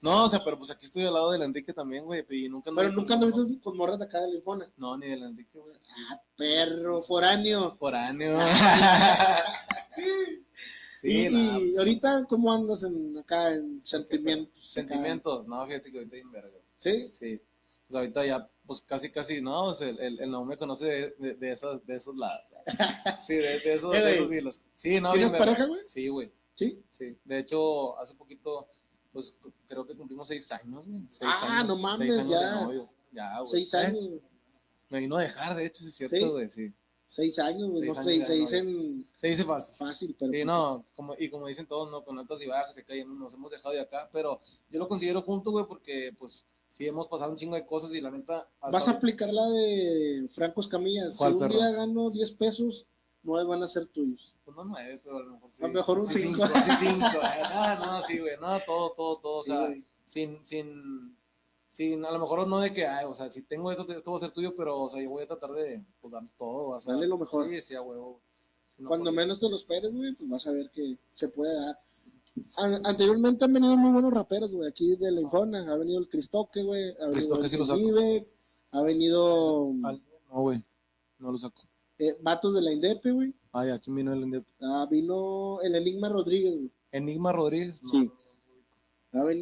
[0.00, 2.24] No, o sea, pero pues aquí estoy al lado de la Enrique también, güey.
[2.30, 3.60] Y nunca Pero con nunca andas morra.
[3.62, 4.70] con morras de acá de la Infona.
[4.76, 5.76] No, ni de la Enrique, güey.
[6.10, 7.76] Ah, perro, foráneo.
[7.78, 8.38] Foráneo.
[11.00, 14.52] sí, y, y pues, ahorita, ¿cómo andas en, acá en sentimientos?
[14.62, 14.68] acá?
[14.70, 15.46] Sentimientos.
[15.48, 16.58] No, fíjate que ahorita hay en verga.
[16.78, 17.10] ¿Sí?
[17.12, 17.40] Sí.
[17.86, 21.14] Pues ahorita ya, pues casi, casi, no, pues el, el, el no me conoce de,
[21.18, 22.44] de, de esos, de esos lados.
[23.22, 24.60] Sí, de, de esos, Eh, de esos hilos.
[24.74, 25.80] Sí, no, ¿Tienes pareja, güey?
[25.86, 26.30] Sí, güey.
[26.54, 26.82] ¿Sí?
[26.90, 27.16] Sí.
[27.24, 28.68] De hecho, hace poquito,
[29.18, 31.02] pues creo que cumplimos seis años, güey.
[31.10, 32.54] Seis Ah, años, no mames, seis años ya.
[32.58, 32.88] de novio.
[33.12, 33.50] Ya, güey.
[33.50, 33.76] Seis ¿Eh?
[33.78, 34.04] años.
[34.08, 34.20] güey.
[34.90, 36.06] Me vino a dejar, de hecho, sí es ¿Sí?
[36.08, 36.72] cierto, güey, sí.
[37.06, 37.82] Seis años, güey.
[37.82, 39.76] Seis No años se de dicen Se dice fácil.
[39.76, 40.32] fácil, pero.
[40.32, 42.04] Sí, no, como, y como dicen todos, ¿no?
[42.04, 44.38] Con altas y bajas, se caen, nos hemos dejado de acá, pero
[44.70, 48.00] yo lo considero junto, güey, porque, pues, sí hemos pasado un chingo de cosas y
[48.02, 48.46] la neta...
[48.60, 51.10] Vas a aplicar la de Franco Escamilla.
[51.10, 51.54] Si ¿Cuál, un perro?
[51.54, 52.86] día gano 10 pesos,
[53.28, 54.34] nueve van a ser tuyos.
[54.44, 55.62] Pues no nueve, pero a lo mejor sí.
[55.64, 56.46] A lo mejor un sí, cinco.
[56.46, 57.04] Sí, cinco.
[57.22, 58.36] eh, No, no, sí, güey.
[58.40, 59.44] No, todo, todo, todo.
[59.44, 59.84] Sí, o sea, güey.
[60.06, 61.16] sin, sin,
[61.68, 64.16] sin, a lo mejor no de que, ay, o sea, si tengo esto, esto va
[64.16, 66.70] a ser tuyo, pero, o sea, yo voy a tratar de, pues, dar todo.
[66.70, 67.46] O sea, Dale lo mejor.
[67.48, 68.20] Sí, sí, a huevo.
[68.68, 71.28] Sí, no, Cuando porque- menos te lo esperes, güey, pues vas a ver que se
[71.28, 71.78] puede dar.
[72.58, 75.70] An- anteriormente han venido muy buenos raperos, güey, aquí de la Infona.
[75.72, 76.90] Ha venido el Cristoque, güey.
[76.90, 77.80] Ha venido Cristoque el sí lo saco.
[77.80, 78.28] Ibe,
[78.70, 80.64] Ha venido Al- No, güey.
[81.18, 81.62] No lo saco.
[81.98, 83.34] Eh, Vatos de la Indepe, güey.
[83.52, 86.70] Ay, aquí vino el Ende- Ah, vino el Enigma Rodríguez, güey.
[86.92, 87.82] Enigma Rodríguez.
[87.82, 87.88] No.
[87.90, 88.10] Sí.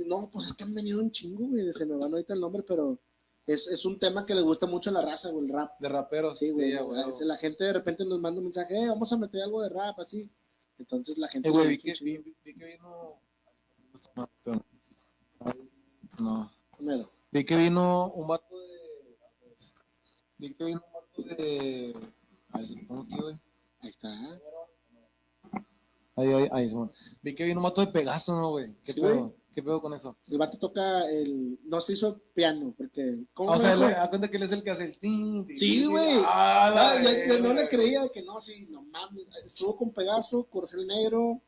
[0.06, 1.72] No, pues es que han venido un chingo, güey.
[1.72, 2.98] Se me van ahorita el nombre, pero
[3.46, 5.78] es, es un tema que le gusta mucho a la raza, güey, el rap.
[5.80, 6.38] De raperos.
[6.38, 6.72] Sí, güey.
[6.74, 6.84] a
[7.20, 9.98] la gente de repente nos manda un mensaje, eh, vamos a meter algo de rap,
[10.00, 10.30] así.
[10.78, 11.48] Entonces la gente.
[11.48, 13.20] Eh, güey, vi que, un vi, vi que vino.
[16.20, 16.50] No.
[17.32, 18.66] Vi que vino un vato de.
[20.38, 21.94] Vi que vino un vato de.
[22.56, 23.34] A ver si lo pongo aquí, güey.
[23.80, 24.40] Ahí está.
[26.18, 26.90] Ahí, ahí, ahí, Simón.
[27.22, 28.74] Vi que vino un vato de Pegaso, ¿no, güey?
[28.82, 29.24] ¿Qué Sí, pedo?
[29.24, 29.36] güey.
[29.52, 30.16] ¿Qué pedo con eso?
[30.28, 31.58] El vato toca el.
[31.64, 33.24] No se hizo piano, porque.
[33.34, 35.56] ¿Cómo O sea, le da cuenta que él es el que hace el tin, tin,
[35.56, 35.90] Sí, tin.
[35.90, 36.18] güey.
[36.24, 39.26] Ah, la Ah, yo- yo no verga, le creía de que no, sí, no mames.
[39.44, 41.40] Estuvo con Pegaso, Corgel Negro,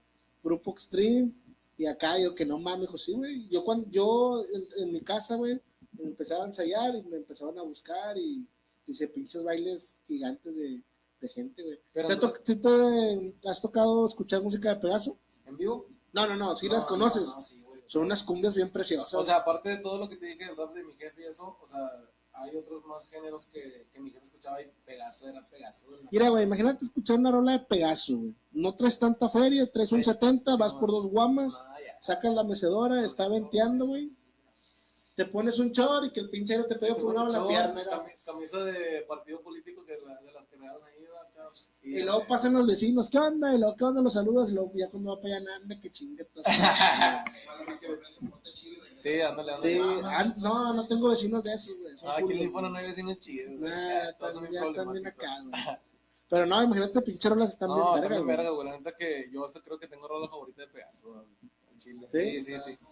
[0.42, 1.32] Grupo Extreme,
[1.78, 3.48] y acá yo que no mames, dijo, sí, güey.
[3.48, 5.60] Yo cuando, yo en, en mi casa, güey,
[5.98, 8.46] empezaba a ensayar y me empezaban a buscar y
[8.86, 10.80] hice pinches bailes gigantes de,
[11.20, 11.78] de gente, güey.
[11.92, 15.16] Pero ¿Te, entonces- to- te- te has tocado escuchar música de Pegaso?
[15.46, 15.86] ¿En vivo?
[16.12, 17.28] No, no, no, sí No, las no, conoces.
[17.34, 17.80] no, sí, güey.
[17.86, 19.14] Son unas cumbias bien preciosas.
[19.14, 21.24] O sea, aparte de todo lo que te dije del rap de mi jefe y
[21.24, 21.78] eso, o sea,
[22.34, 25.88] hay otros más géneros que, que mi jefe escuchaba y Pegaso era Pegaso.
[26.12, 28.34] Mira, güey, imagínate escuchar una rola de Pegaso, güey.
[28.52, 31.60] No traes tanta feria, traes un Sí, 70, sí, vas por dos guamas,
[32.00, 34.12] sacas la mecedora, está venteando, güey.
[35.18, 37.82] Te pones un chor y que el pinche te pegue por un lado la pierna.
[37.84, 41.70] cami- Camisa de partido político que la- de las que me daban ahí, acá, pues,
[41.82, 43.52] sí, Y luego pasan los vecinos, ¿qué onda?
[43.52, 44.00] Y luego, ¿qué onda?
[44.00, 46.44] Los saludas y luego ya cuando va para allá, anda, que chinguetas.
[48.94, 49.74] Sí, ándale, ándale.
[49.74, 51.94] Sí, ah, no, no tengo vecinos de esos, güey.
[52.04, 53.60] Ah, aquí en Linfona no hay vecinos chidos.
[53.60, 55.52] Nah, Todos son ya están bien acá, güey.
[56.28, 58.36] Pero no, imagínate, pinche rolas están No, bien también verga, güey.
[58.36, 58.68] verga, güey.
[58.68, 61.26] La neta que yo hasta creo que tengo rola favorita de Pegaso, güey,
[61.78, 62.08] Chile.
[62.12, 62.40] ¿Sí?
[62.42, 62.84] Sí, sí, sí.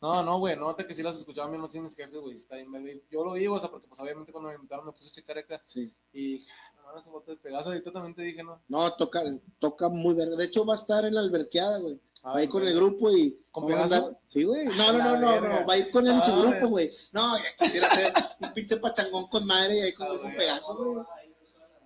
[0.00, 2.70] No, no, güey, no, que sí las escuchaba bien noches mis jefes, güey, está bien
[2.70, 2.90] verga.
[2.90, 5.12] Y Yo lo vi, o sea, porque pues obviamente cuando me invitaron me puse a
[5.12, 5.90] checar acá Sí.
[6.12, 6.44] y,
[6.76, 8.60] no mames, este bote de Pegaso, ahorita también te dije, ¿no?
[8.68, 9.22] No, toca,
[9.58, 10.36] toca muy verga.
[10.36, 11.98] De hecho, va a estar en la alberqueada, güey.
[12.22, 13.38] Ah, va a ir con el grupo y.
[13.50, 14.18] ¿Con Pegaso?
[14.26, 14.66] Sí, güey.
[14.66, 15.66] No, no, no, no, no.
[15.66, 16.90] Va a ir con él y su Ah, grupo, güey.
[17.12, 20.36] No, ya quisiera hacer un pinche pachangón con madre y ahí con, Ah, güey.
[20.36, 21.04] Pegaso, güey.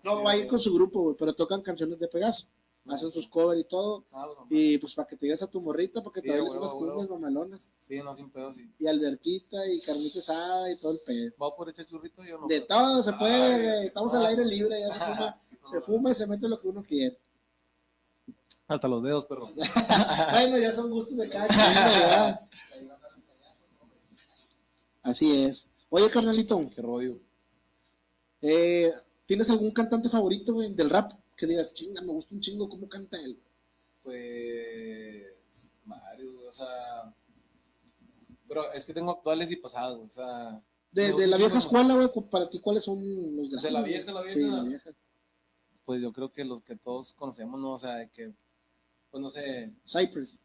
[0.03, 2.46] No, va a ir con su grupo, güey, pero tocan canciones de Pegaso.
[2.87, 4.05] Hacen sus covers y todo.
[4.11, 4.49] Ah, pues.
[4.51, 6.71] Y pues para que te digas a tu morrita, para que Sí, te bailes unas
[6.73, 7.71] cumbias mamalonas.
[7.79, 8.69] Sí, no, sin pedo, sí.
[8.79, 11.33] Y alberquita y carnita asada y todo el pedo.
[11.40, 12.47] ¿Va por echar churrito yo no?
[12.49, 13.87] De todo se puede, Ay, güey.
[13.87, 14.19] Estamos ah.
[14.19, 15.40] al aire libre, ya se fuma,
[15.71, 17.19] se fuma y se mete lo que uno quiere.
[18.66, 19.43] Hasta los dedos, pero.
[20.33, 22.40] bueno, ya son gustos de cada quien, ¿verdad?
[25.03, 25.66] Así es.
[25.90, 27.19] Oye, carnalito, Qué rollo.
[28.43, 28.93] eh,
[29.27, 31.12] ¿tienes algún cantante favorito, güey, del rap?
[31.40, 33.40] Que digas, chinga, me gusta un chingo cómo canta él.
[34.03, 35.72] Pues.
[35.87, 37.14] Varios, o sea.
[38.46, 40.62] Pero es que tengo actuales y pasados, o sea.
[40.92, 42.98] De, la vieja escuela, güey, para ti, ¿cuáles son
[43.37, 43.62] los grandes?
[43.62, 44.57] ¿De la vieja, la Sí, vieja?
[44.57, 44.90] la vieja.
[45.87, 47.72] Pues yo creo que los que todos conocemos, ¿no?
[47.72, 48.35] O sea, de que.
[49.11, 49.72] Pues no sé.
[49.87, 50.38] Cypress.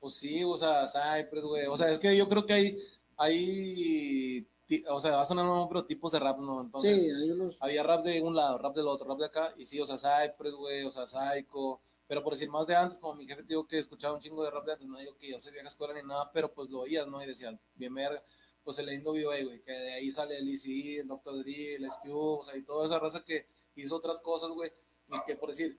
[0.00, 1.66] Pues sí, o sea, Cypress, güey.
[1.66, 2.78] O sea, es que yo creo que hay.
[3.18, 4.48] Hay.
[4.88, 6.60] O sea, va a sonar un pero tipos de rap, ¿no?
[6.60, 7.02] Entonces.
[7.02, 7.56] sí, hay unos.
[7.60, 9.98] había rap de un lado, rap del otro, rap de acá, y sí, o sea,
[9.98, 13.48] Cypress, güey, o sea, Psycho, pero por decir más de antes, como mi jefe te
[13.48, 15.68] digo que escuchaba un chingo de rap de antes, no digo que yo soy vieja
[15.68, 17.22] escuela ni nada, pero pues lo oías, ¿no?
[17.22, 18.22] Y decía, bien verga,
[18.62, 21.38] pues el Indo B.O.A., güey, que de ahí sale el ECE, el Dr.
[21.38, 24.70] Dre, el SQ, o sea, y toda esa raza que hizo otras cosas, güey,
[25.08, 25.78] y que por decir,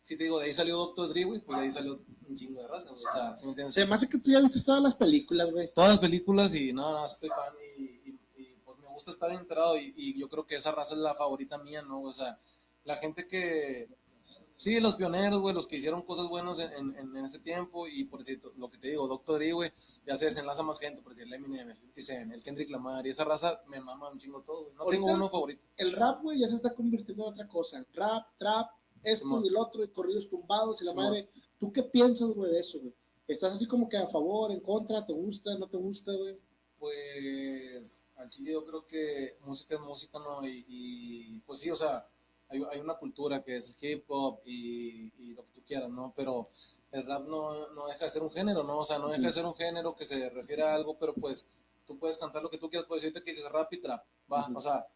[0.00, 1.08] si te digo, de ahí salió Dr.
[1.10, 3.50] Dre, güey, pues de ahí salió un chingo de raza, güey, o sea, ¿sí me
[3.52, 3.74] entiendes?
[3.74, 5.70] Se me hace que tú ya viste todas las películas, güey.
[5.74, 9.30] todas las películas y no, no, estoy fan y, y- y, pues me gusta estar
[9.32, 12.00] enterado y, y yo creo que esa raza es la favorita mía, ¿no?
[12.02, 12.38] O sea,
[12.84, 13.88] la gente que,
[14.56, 18.04] sí, los pioneros, güey, los que hicieron cosas buenas en, en, en ese tiempo y
[18.04, 19.72] por decir lo que te digo, Doctor Dre, güey,
[20.06, 23.06] ya se desenlaza más gente, por decir el Eminem, el 50 Cent, el Kendrick Lamar
[23.06, 24.74] y esa raza me mama un chingo todo, güey.
[24.74, 25.62] No Ahorita- tengo uno favorito.
[25.76, 27.84] El rap, güey, ya se está convirtiendo en otra cosa.
[27.94, 28.70] Rap, trap,
[29.02, 29.44] esto Simón.
[29.44, 31.28] y el otro, y corridos tumbados y la madre.
[31.58, 32.94] ¿Tú qué piensas, güey, de eso, güey?
[33.26, 35.06] ¿Estás así como que a favor, en contra?
[35.06, 36.38] ¿Te gusta, no te gusta, güey?
[36.78, 40.44] Pues al chile yo creo que música es música, ¿no?
[40.46, 42.06] Y, y, pues sí, o sea,
[42.48, 45.90] hay, hay una cultura que es el hip hop y, y lo que tú quieras,
[45.90, 46.12] ¿no?
[46.16, 46.50] Pero
[46.90, 48.78] el rap no, no deja de ser un género, ¿no?
[48.78, 51.48] O sea, no deja de ser un género que se refiere a algo, pero pues
[51.86, 54.48] tú puedes cantar lo que tú quieras, puedes decirte que dices rap y trap, va,
[54.54, 54.86] o sea,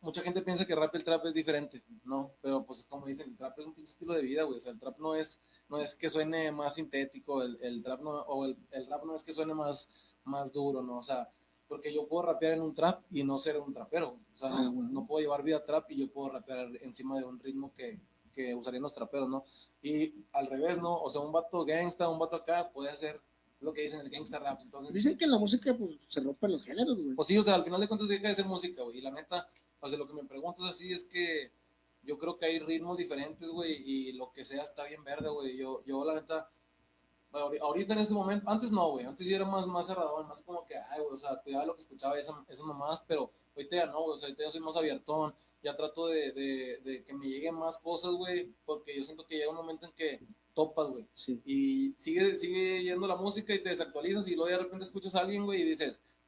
[0.00, 2.32] mucha gente piensa que rap y el trap es diferente, ¿no?
[2.40, 4.72] Pero pues como dicen, el trap es un pinche estilo de vida, güey, o sea,
[4.72, 8.44] el trap no es, no es que suene más sintético, el, el trap no, o
[8.46, 9.88] el, el rap no es que suene más,
[10.24, 10.98] más duro, ¿no?
[10.98, 11.28] O sea,
[11.68, 14.62] porque yo puedo rapear en un trap y no ser un trapero, o sea, Ah,
[14.64, 14.90] no, bueno.
[14.90, 18.00] no puedo llevar vida trap y yo puedo rapear encima de un ritmo que,
[18.32, 19.44] que usarían los traperos, ¿no?
[19.82, 21.00] Y al revés, ¿no?
[21.00, 23.20] O sea, un vato gangsta, un vato acá puede hacer
[23.60, 24.92] lo que dicen el gangsta rap, entonces...
[24.94, 27.14] Dicen que en la música, pues, se rompen los géneros, güey.
[27.14, 28.96] Pues sí, o sea, al final de cuentas deja de ser música, güey.
[28.98, 29.46] Y la neta,
[29.80, 31.52] o sea, lo que me preguntas así es que
[32.02, 35.56] yo creo que hay ritmos diferentes, güey, y lo que sea está bien verga, güey.
[35.56, 36.50] Yo, yo la neta,
[37.60, 40.64] ahorita en este momento, antes no, güey, antes sí era más, más cerradón, más como
[40.66, 43.86] que, ay, güey, o sea, cuidaba lo que escuchaba esa- esas mamás, pero ahorita ya
[43.86, 47.12] no, güey, o sea, ahorita ya soy más abiertón, ya trato de, de, de que
[47.14, 50.20] me lleguen más cosas, güey, porque yo siento que llega un momento en que
[50.54, 51.40] topas, güey Sí.
[51.44, 55.20] y sigue, sigue yendo la música y te desactualizas y luego de repente escuchas a
[55.20, 56.19] alguien, güey, y dices, "Vergas, güey, este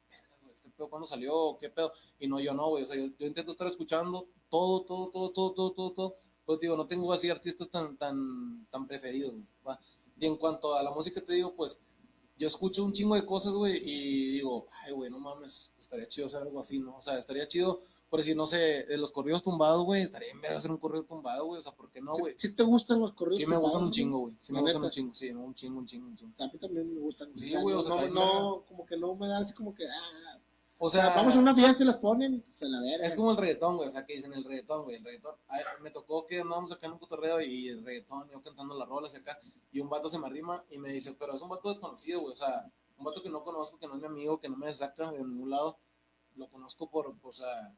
[0.73, 3.51] pedo cuándo salió, qué pedo, y no, yo no, güey, o sea, yo, yo intento
[3.51, 7.69] estar escuchando todo, todo, todo, todo, todo, todo, todo, pues digo, no tengo así artistas
[7.69, 9.79] tan, tan, tan preferidos, güey, ¿va?
[10.19, 11.79] y en cuanto a la música te digo, pues,
[12.37, 16.27] yo escucho un chingo de cosas, güey, y digo, ay, güey, no mames, estaría chido
[16.27, 16.97] hacer algo así, ¿no?
[16.97, 20.41] O sea, estaría chido, por decir, no sé, de los corridos tumbados, güey, estaría en
[20.41, 22.35] verga hacer un corrido tumbado, güey, o sea, ¿por qué no, ¿Sí- güey?
[22.37, 24.81] ¿Sí, te gustan los corridos Sí me gustan un chingo, güey, sí me La gustan
[24.81, 24.85] neta.
[24.87, 26.33] un chingo, sí, un chingo, un chingo, un chingo.
[26.39, 27.35] A mí también me gustan.
[27.37, 30.39] Sí, güey, o sea, no, no, como que no me da así como que, ah,
[30.77, 33.07] O sea, vamos a una fiesta y las ponen, se la verga.
[33.07, 33.87] Es como el reggaetón, güey.
[33.87, 34.97] O sea, que dicen el reggaetón, güey.
[34.97, 35.35] El reggaetón.
[35.81, 39.13] Me tocó que andábamos acá en un cotorreo y el reggaetón, yo cantando las rolas
[39.13, 39.39] y acá.
[39.71, 42.33] Y un vato se me arrima y me dice, pero es un vato desconocido, güey.
[42.33, 44.73] O sea, un vato que no conozco, que no es mi amigo, que no me
[44.73, 45.79] saca de ningún lado.
[46.35, 47.73] Lo conozco por, o sea,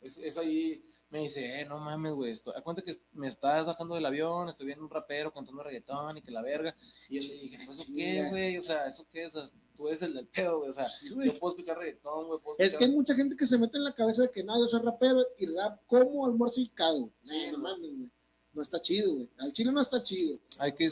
[0.00, 0.84] es, es ahí.
[1.10, 2.34] Me dice, eh, no mames, güey.
[2.56, 6.22] A cuenta que me estás bajando del avión, estoy viendo un rapero cantando reggaetón y
[6.22, 6.74] que la verga.
[7.08, 8.58] Y yo le dije, ¿eso qué, güey?
[8.58, 9.26] O sea, ¿eso qué?
[9.26, 9.44] O sea,
[9.76, 10.70] tú eres el del pedo, güey.
[10.70, 11.28] O sea, Sí, güey.
[11.28, 12.40] yo puedo escuchar reggaetón, güey.
[12.40, 14.44] puedo Es escuchar- que hay mucha gente que se mete en la cabeza de que
[14.44, 17.10] no, yo soy rapero y rap como almuerzo y cago.
[17.24, 18.10] Sí, no, mames, güey.
[18.52, 19.28] No está chido, güey.
[19.38, 20.38] Al chile no está chido.
[20.60, 20.90] hay que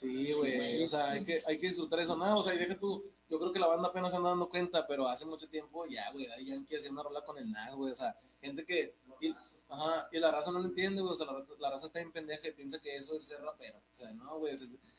[0.00, 2.78] sí güey o sea hay que hay que disfrutar eso nada o sea y deja
[2.78, 5.84] tú yo creo que la banda apenas se anda dando cuenta pero hace mucho tiempo
[5.86, 8.94] ya güey ahí Yankee hacía una rola con el Nas güey o sea gente que
[9.20, 9.34] y,
[9.70, 12.12] ajá, y la raza no lo entiende güey o sea la, la raza está en
[12.12, 14.54] pendeja y piensa que eso es ser rapero o sea no güey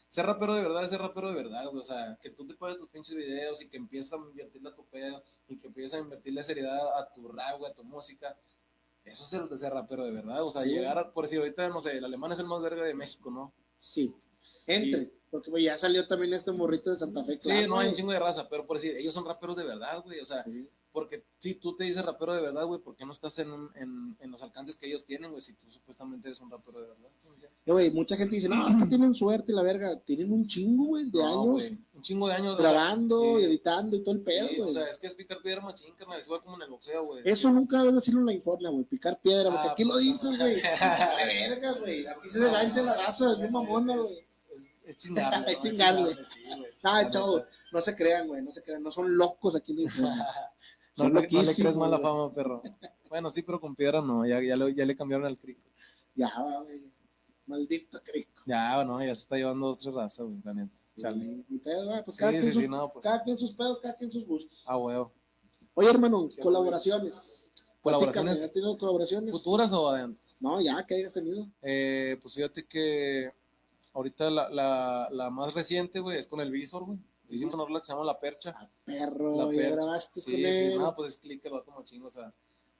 [0.07, 2.55] ser rapero de verdad es ser rapero de verdad güey o sea que tú te
[2.55, 5.93] pagues tus pinches videos y que empieces a invertirle a tu pedo y que empieces
[5.93, 8.35] a invertirle seriedad a tu rap güey a tu música
[9.05, 10.69] eso es el de ser rapero de verdad, o sea, Sí.
[10.71, 13.31] llegar, a- por decir, ahorita, no sé, el alemán es el más verga de México,
[13.31, 13.53] ¿no?
[13.79, 14.13] Sí.
[14.67, 15.11] Entre.
[15.29, 17.37] Porque güey, ya salió también este morrito de Santa Fe.
[17.41, 20.01] Sí, no hay un chingo de raza, pero por decir, ellos son raperos de verdad,
[20.03, 20.19] güey.
[20.21, 20.69] O sea, Sí.
[20.93, 23.69] porque si tú te dices rapero de verdad, güey, ¿por qué no estás en, un-
[23.75, 25.41] en, en los alcances que ellos tienen, güey?
[25.41, 27.09] Si tú supuestamente eres un rapero de verdad.
[27.65, 29.99] Eh, güey, mucha gente dice, no, es que tienen suerte la verga.
[29.99, 32.53] Tienen un chingo, güey, de No, años un chingo de años.
[32.55, 34.61] o sea, grabando sí, y editando y todo el pedo, güey.
[34.61, 37.03] o sea, es que es picar piedra machín, carnal, es igual como en el boxeo,
[37.05, 37.21] güey.
[37.25, 40.03] Eso nunca debes decirlo en la informa, güey, picar piedra, porque Ah, aquí lo pues,
[40.05, 40.55] dices, güey.
[40.61, 42.07] Verga, güey.
[42.07, 44.25] Aquí se engancha la raza, es mamona, güey.
[44.87, 45.51] Es, es chingarle.
[45.51, 46.15] Es chingarle.
[46.25, 46.39] sí.
[46.83, 47.49] Ah, chavo, neta.
[47.71, 49.87] no se crean, güey, no se crean, no son locos aquí en.
[50.97, 52.63] No, no le crees mala fama, perro.
[53.09, 55.61] Bueno, sí, pero con piedra no, ya, ya, le, ya le cambiaron al crico.
[56.15, 56.31] Ya,
[56.63, 56.91] güey.
[57.45, 58.41] Maldito crico.
[58.45, 60.75] Ya, no, ya se está llevando dos, tres razas, güey, la neta.
[60.97, 61.45] Chale.
[61.63, 63.03] Pedo, güey, pues cada, sí, quien sus, sí, no, pues.
[63.03, 64.63] cada quien sus pedos, cada quien sus gustos.
[64.65, 65.13] Ah, huevo.
[65.75, 67.51] Oye, hermano, Qué colaboraciones.
[67.81, 69.31] ¿Colaboraciones ¿Has tenido colaboraciones?
[69.31, 70.21] futuras o adentro?
[70.39, 71.47] No, ya, que hayas tenido.
[71.61, 73.31] Eh, pues fíjate que
[73.97, 76.99] ahorita la, la, la más reciente, güey, es con el Visor, güey.
[77.29, 78.55] Hicimos una rola que se llama La Percha.
[78.57, 79.75] Ah, perro, La ya percha.
[79.75, 80.77] grabaste Sí, con sí, él.
[80.79, 82.31] no, pues es click el vato machingo, o sea.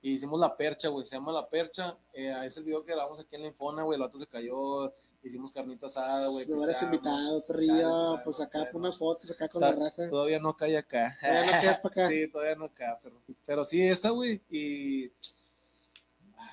[0.02, 1.98] Y hicimos La Percha, güey, se llama La Percha.
[2.14, 4.94] Eh, es el video que grabamos aquí en la Infona, güey, el vato se cayó,
[5.24, 6.46] hicimos carnita asada, güey.
[6.48, 6.96] Me hubieras pisteamos.
[6.96, 10.08] invitado, perrillo, pues acá con unas fotos, acá con la raza.
[10.10, 11.18] Todavía no cae acá.
[11.20, 12.08] Todavía no quedas pa' acá.
[12.10, 14.40] Sí, todavía no acá, pero, pero sí, esa, güey.
[14.50, 15.12] Y.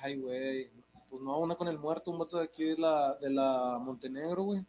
[0.01, 0.69] Ay, güey.
[1.15, 4.43] Pues no, una con el muerto, un vato de aquí de la, de la Montenegro,
[4.43, 4.65] güey.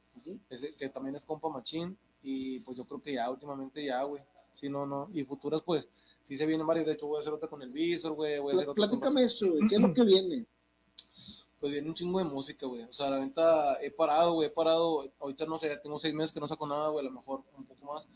[0.49, 1.99] Ese, que también es compa machín.
[2.23, 4.23] Y pues yo creo que ya, últimamente ya, güey.
[4.55, 5.11] Sí, no, no.
[5.13, 5.89] Y futuras, pues,
[6.23, 6.87] sí se vienen varios.
[6.87, 8.39] De hecho, voy a hacer otra con el Visor, güey.
[8.39, 10.47] Voy a hacer otra con Platícame eso, güey, ¿qué es lo que viene?
[11.59, 12.85] pues viene un chingo de música, güey.
[12.85, 15.05] O sea, la neta, he parado, güey, he parado.
[15.19, 17.65] Ahorita no sé, tengo seis meses que no saco nada, güey, a lo mejor un
[17.65, 18.09] poco más.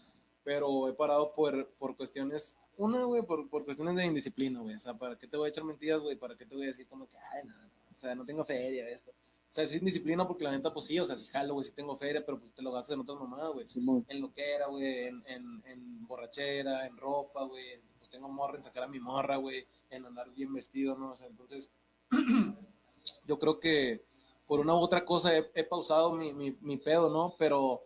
[0.45, 4.77] Pero he parado por, por cuestiones, una, güey, por, por cuestiones de indisciplina, güey.
[4.77, 6.14] O sea, ¿para qué te voy a echar mentiras, güey?
[6.14, 7.70] ¿Para qué te voy a decir como que, ay, o
[8.01, 9.11] sea, no tengo feria, esto?
[9.11, 11.73] O sea, es indisciplina porque la neta, pues sí, o sea, sí jalo, güey, sí
[11.73, 13.67] tengo feria, pero pues te lo gastas en otras mamadas, güey.
[14.09, 17.65] En lo que era, güey, en, en, en borrachera, en ropa, güey.
[17.99, 21.13] Pues tengo morra, en sacar a mi morra, güey, en andar bien vestido, ¿no?
[21.13, 21.73] O sea, entonces,
[23.27, 24.05] yo creo que
[24.47, 27.35] por una u otra cosa he, he pausado mi, mi, mi pedo, ¿no?
[27.37, 27.83] Pero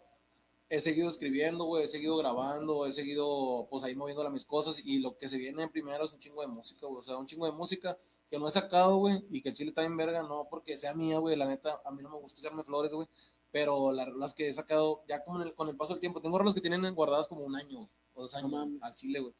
[0.77, 4.99] he seguido escribiendo, güey, he seguido grabando, he seguido, pues ahí moviéndole mis cosas y
[4.99, 7.47] lo que se viene primero es un chingo de música, güey, o sea, un chingo
[7.47, 7.97] de música
[8.31, 10.95] que no he sacado, güey, y que el chile está en verga, no porque sea
[10.95, 13.09] mía, güey, la neta, a mí no me gusta echarme flores, güey,
[13.51, 16.21] pero las rolas que he sacado, ya como en el- con el paso del tiempo,
[16.21, 19.21] tengo rolas que tienen guardadas como un año, güey, o dos años, No al chile,
[19.21, 19.35] güey,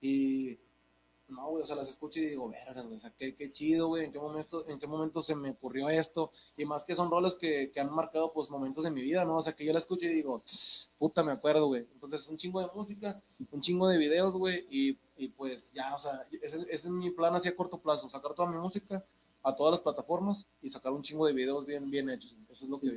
[0.00, 0.58] y
[1.28, 3.88] no, güey, o sea, las escucho y digo, vergas, güey, o sea, qué, qué chido,
[3.88, 7.10] güey, en qué momento, en qué momento se me ocurrió esto, y más que son
[7.10, 9.38] rolas que, que han marcado, pues, momentos de mi vida, ¿no?
[9.38, 10.42] O sea, que yo la escucho y digo,
[10.98, 11.86] puta, me acuerdo, güey.
[11.94, 15.98] Entonces, un chingo de música, un chingo de videos, güey, y, y pues, ya, o
[15.98, 19.04] sea, ese, ese es mi plan así a corto plazo, sacar toda mi música
[19.44, 22.70] a todas las plataformas y sacar un chingo de videos bien, bien hechos, eso es
[22.70, 22.94] lo que.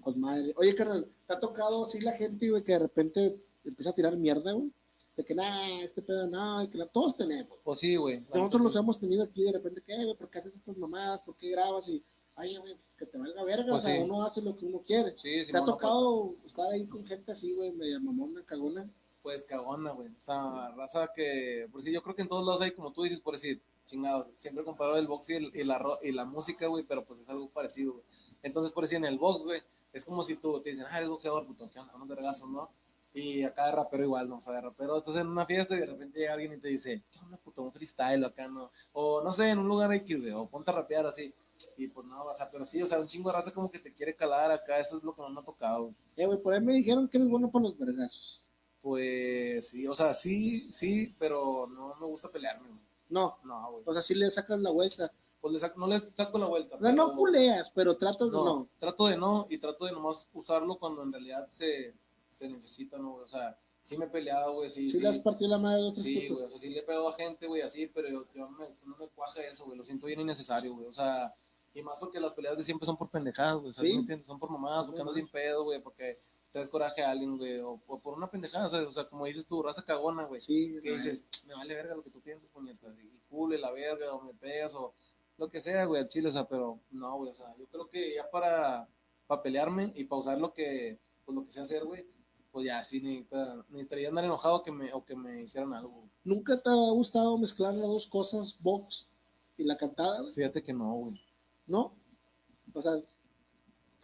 [0.00, 0.52] Con madre.
[0.56, 4.16] Oye, carnal, ¿te ha tocado así la gente, güey, que de repente empieza a tirar
[4.16, 4.72] mierda, güey?
[5.16, 6.86] De que, nah, este pedo, no, y que la...
[6.86, 7.58] todos tenemos.
[7.64, 8.20] Pues sí, güey.
[8.34, 8.78] Nosotros los sí.
[8.78, 10.16] hemos tenido aquí de repente, ¿qué, güey?
[10.16, 11.20] ¿Por qué haces estas mamadas?
[11.20, 11.86] ¿Por qué grabas?
[11.88, 12.02] Y,
[12.36, 14.02] oye, güey, que te valga verga, Pues o sea, sí.
[14.02, 15.14] uno hace lo que uno quiere.
[15.18, 18.88] Sí, sí, ¿Te ha no, tocado estar ahí con gente así, güey, media mamona, cagona?
[19.22, 20.08] pues cagona, güey.
[20.08, 23.04] O sea, raza que, por si yo creo que en todos lados hay, como tú
[23.04, 26.66] dices, por decir, chingados, siempre comparo el box y, el- y la, y la música,
[26.66, 28.04] güey, pero pues es algo parecido, güey.
[28.42, 31.08] Entonces, por decir, en el box, güey, es como si tú te dicen, ah, eres
[31.08, 31.94] boxeador, puto, ¿qué onda?
[31.94, 32.68] Unos vergazos, ¿no?
[33.14, 34.38] Y acá de rapero igual, ¿no?
[34.38, 36.68] O sea, de rapero estás en una fiesta y de repente llega alguien y te
[36.68, 37.62] dice, ¿qué onda, puto?
[37.62, 38.70] Un freestyle acá, ¿no?
[38.94, 41.32] O no sé, en un lugar X, o ponte a rapear así.
[41.76, 43.78] Y pues no, o sea, pero sí, o sea, un chingo de raza como que
[43.78, 45.92] te quiere calar acá, eso es lo que no me ha tocado.
[46.16, 48.40] Eh, güey, por ahí me dijeron que eres bueno para los vergazos.
[48.80, 52.82] Pues sí, o sea, sí, sí, pero no me gusta pelearme, güey.
[53.10, 53.84] No, No, güey.
[53.86, 55.12] o sea, sí le sacas la vuelta.
[55.40, 56.76] Pues le saco- no le saco la vuelta.
[56.76, 58.68] O sea, no pero- culeas, pero tratas de no, no.
[58.78, 61.94] trato de no y trato de nomás usarlo cuando en realidad se,
[62.32, 63.14] se necesita, ¿no?
[63.14, 65.02] O sea, sí me he peleado, güey, sí, Sí, sí.
[65.02, 67.08] le has partido la madre de otros Sí, güey, o sea, sí le he pegado
[67.08, 70.20] a gente, güey, así, pero yo, me, no me cuaja eso, güey, lo siento bien
[70.20, 71.32] innecesario, güey, o sea,
[71.74, 73.72] y más porque las peleas de siempre son por pendejadas, güey.
[73.72, 74.06] Sí.
[74.26, 76.16] Son por mamadas, porque andas bien pedo, güey, porque
[76.50, 79.08] te das coraje a alguien, güey, o, o por una pendejada, o sea, o sea,
[79.08, 82.20] como dices tú, raza cagona, güey, Sí, que dices, me vale verga lo que tú
[82.20, 84.92] piensas, puñetas, y cule la verga, o me pegas, o
[85.38, 87.88] lo que sea, güey, al chile, o sea, pero no, güey, o sea, yo creo
[87.88, 88.86] que ya para,
[89.26, 92.06] para pelearme y pausar lo que, pues lo que sé hacer, güey,
[92.52, 96.04] pues ya sí necesita, necesitaría andar enojado que me, o que me hicieran algo.
[96.22, 99.08] ¿Nunca te ha gustado mezclar las dos cosas, box
[99.56, 100.32] y la cantada, güey?
[100.32, 101.20] Fíjate que no, güey.
[101.66, 101.94] ¿No?
[102.74, 102.92] O sea,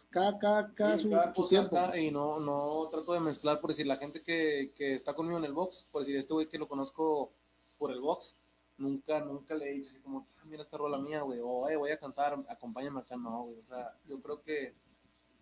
[0.09, 1.77] cada, cada, cada Sí, su, cada su cosa tiempo.
[1.77, 5.37] acá, y no, no trato de mezclar, por decir, la gente que, que está conmigo
[5.37, 7.31] en el box, por decir, este güey que lo conozco
[7.77, 8.35] por el box,
[8.77, 11.77] nunca, nunca le he dicho así como, ah, mira esta rola mía, güey, o, eh,
[11.77, 14.73] voy a cantar, acompáñame acá, no, güey, o sea, yo creo que,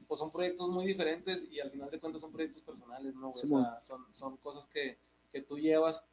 [0.08, 3.42] pues son proyectos muy diferentes y al final de cuentas son proyectos personales, ¿no, güey?
[3.42, 3.62] Simón.
[3.62, 4.98] o sea, son, son cosas que,
[5.32, 6.04] que tú llevas,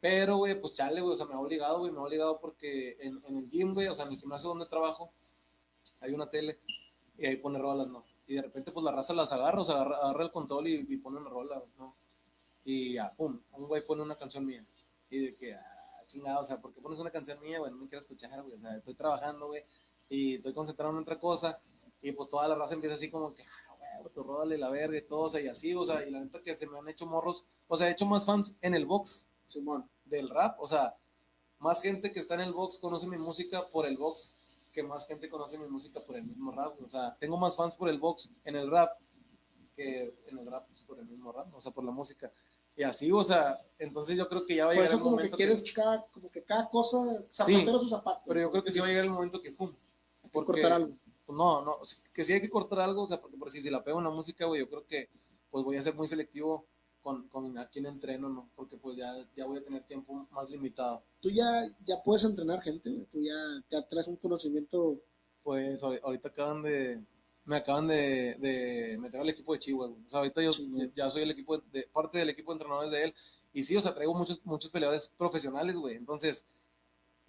[0.00, 2.96] pero, güey, pues chale, güey, o sea, me ha obligado, güey, me ha obligado porque
[3.00, 5.10] en, en el gym, güey, o sea, en el gimnasio donde trabajo,
[6.00, 6.58] hay una tele
[7.18, 8.04] y ahí pone rolas, ¿no?
[8.26, 10.86] Y de repente, pues la raza las agarra, o sea, agarra, agarra el control y,
[10.88, 11.96] y pone una rola, ¿no?
[12.64, 14.64] Y ya, pum, un güey pone una canción mía.
[15.10, 17.70] Y de que, ah, chingado, o sea, ¿por qué pones una canción mía, güey?
[17.70, 18.54] No me quiero escuchar, güey.
[18.54, 19.62] O sea, estoy trabajando, güey,
[20.08, 21.60] y estoy concentrado en otra cosa.
[22.02, 24.98] Y pues toda la raza empieza así como que, ah, güey, tu ródale la verga
[24.98, 26.88] y todo, o sea, y así, o sea, y la neta que se me han
[26.88, 29.88] hecho morros, o sea, he hecho más fans en el box Simón.
[30.04, 30.94] del rap, o sea,
[31.58, 35.06] más gente que está en el box conoce mi música por el box que más
[35.06, 37.98] gente conoce mi música por el mismo rap, o sea, tengo más fans por el
[37.98, 38.96] box en el rap
[39.76, 42.30] que en el rap pues, por el mismo rap, o sea, por la música.
[42.76, 45.24] Y así, o sea, entonces yo creo que ya va a llegar el como que
[45.24, 46.98] momento quieres cada, como que cada cosa,
[47.30, 48.22] zapatero a su zapato.
[48.26, 49.70] pero yo creo que sí va a llegar el momento que fum.
[50.22, 50.94] Hay que cortar algo.
[51.30, 51.76] Pues, no, no,
[52.12, 54.04] que sí hay que cortar algo, o sea, porque por si se la pego en
[54.04, 55.08] la música, güey, yo creo que
[55.50, 56.64] pues voy a ser muy selectivo
[57.02, 58.50] con, con a quién entreno, ¿no?
[58.54, 61.02] Porque pues ya, ya voy a tener tiempo más limitado.
[61.20, 61.46] Tú ya,
[61.84, 63.06] ya puedes entrenar gente, güey.
[63.06, 63.34] Tú ya,
[63.70, 65.00] ya traes un conocimiento.
[65.42, 67.00] Pues ahori- ahorita acaban de,
[67.46, 70.06] me acaban de, de meter al equipo de Chihuahua, güey.
[70.06, 70.50] O sea, ahorita yo
[70.94, 73.14] ya soy el equipo de, parte del equipo de entrenadores de él.
[73.52, 75.96] Y sí, o sea, traigo muchos, muchos peleadores profesionales, güey.
[75.96, 76.44] Entonces,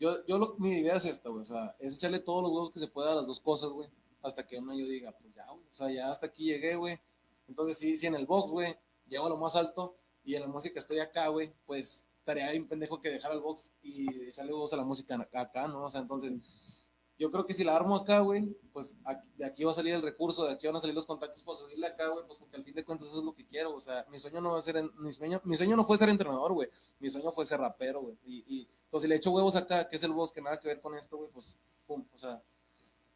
[0.02, 1.44] yo, yo lo- mi idea es esta, güey.
[1.44, 3.88] O sea, es echarle todos los huevos que se pueda a las dos cosas, güey.
[4.22, 5.64] Hasta que una yo diga, pues ya, güey.
[5.72, 7.00] O sea, ya hasta aquí llegué, güey.
[7.48, 8.76] Entonces, sí, sí, en el box, güey,
[9.08, 9.96] llego a lo más alto
[10.26, 13.74] y en la música estoy acá, güey, pues estaría bien pendejo que dejara el box
[13.82, 15.86] y echarle huevos a la música acá, ¿no?
[15.86, 16.81] O sea, entonces,
[17.20, 19.94] yo creo que si la armo acá, güey, pues aquí- de aquí va a salir
[19.94, 22.56] el recurso, de aquí van a salir los contactos para subirle acá, güey, pues porque
[22.58, 24.60] al fin de cuentas eso es lo que quiero, o sea, mi sueño no va
[24.60, 26.68] a ser, mi sueño, mi sueño no fue ser entrenador, güey,
[27.00, 29.98] mi sueño fue ser rapero, güey, y, y entonces si le echo huevos acá, que
[29.98, 31.56] es el box, que nada que ver con esto, güey, pues,
[31.86, 32.42] pum, o sea,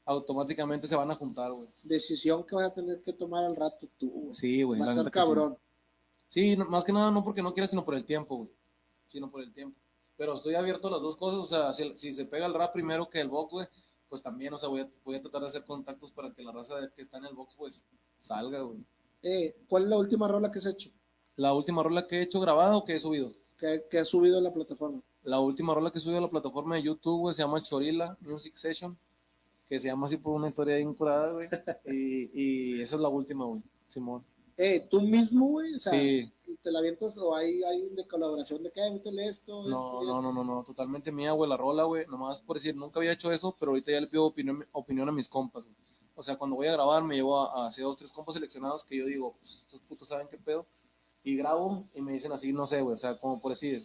[0.06, 1.68] automáticamente se van a juntar, güey.
[1.84, 4.36] Decisión que vas a tener que tomar al rato tú, güey.
[4.36, 4.80] Sí, güey.
[4.80, 5.12] Va a estar sí.
[5.12, 5.58] cabrón.
[6.30, 8.50] Sí, no- más que nada no porque no quiera, sino por el tiempo, güey.
[9.08, 9.80] Sino por el tiempo.
[10.18, 12.72] Pero estoy abierto a las dos cosas, o sea, si, si se pega el rap
[12.72, 13.68] primero que el box, güey,
[14.16, 16.54] pues también, o sea, voy a, voy a tratar de hacer contactos para que la
[16.54, 17.86] raza que está en el box, pues,
[18.18, 18.80] salga, güey.
[19.22, 20.90] Eh, ¿Cuál es la última rola que has hecho?
[21.36, 23.34] La última rola que he hecho grabada o que he subido.
[23.58, 25.02] Que, que has subido a la plataforma.
[25.24, 28.18] La última rola que he subido a la plataforma de YouTube, güey, se llama Chorila
[28.22, 28.98] Music Session,
[29.68, 31.50] que se llama así por una historia bien curada, güey.
[31.86, 34.24] Y, y esa es la última, güey, Simón.
[34.56, 35.74] Eh, tú mismo, güey.
[35.74, 36.32] O sea, Sí.
[36.62, 39.64] Te la avientas o hay alguien de colaboración de que "Ay, métele esto.
[39.64, 40.22] No, esto no, esto"?
[40.22, 42.06] no, no, no, totalmente mía, güey, la rola, güey.
[42.08, 45.12] Nomás por decir, nunca había hecho eso, pero ahorita ya le pido opinión, opinión a
[45.12, 45.76] mis compas, güey.
[46.16, 48.98] O sea, cuando voy a grabar, me llevo a, a dos, tres compas seleccionados que
[48.98, 50.66] yo digo, pues, estos putos saben qué pedo.
[51.24, 53.82] Y grabo y me dicen así, no sé, güey, o sea, como por decir,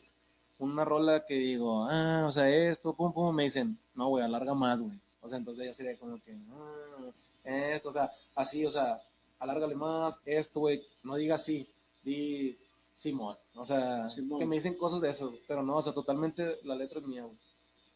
[0.59, 4.55] una rola que digo, ah, o sea, esto, pum, pum, me dicen, no, güey, alarga
[4.55, 4.93] más, güey.
[5.23, 7.11] O sea, entonces ya sería como que, ah,
[7.45, 9.01] esto, o sea, así, o sea,
[9.39, 11.67] alárgale más, esto, güey, no diga así,
[12.03, 12.57] di
[12.95, 13.37] Simón.
[13.55, 14.39] O sea, Simón.
[14.39, 17.25] que me dicen cosas de eso, pero no, o sea, totalmente la letra es mía,
[17.25, 17.39] güey.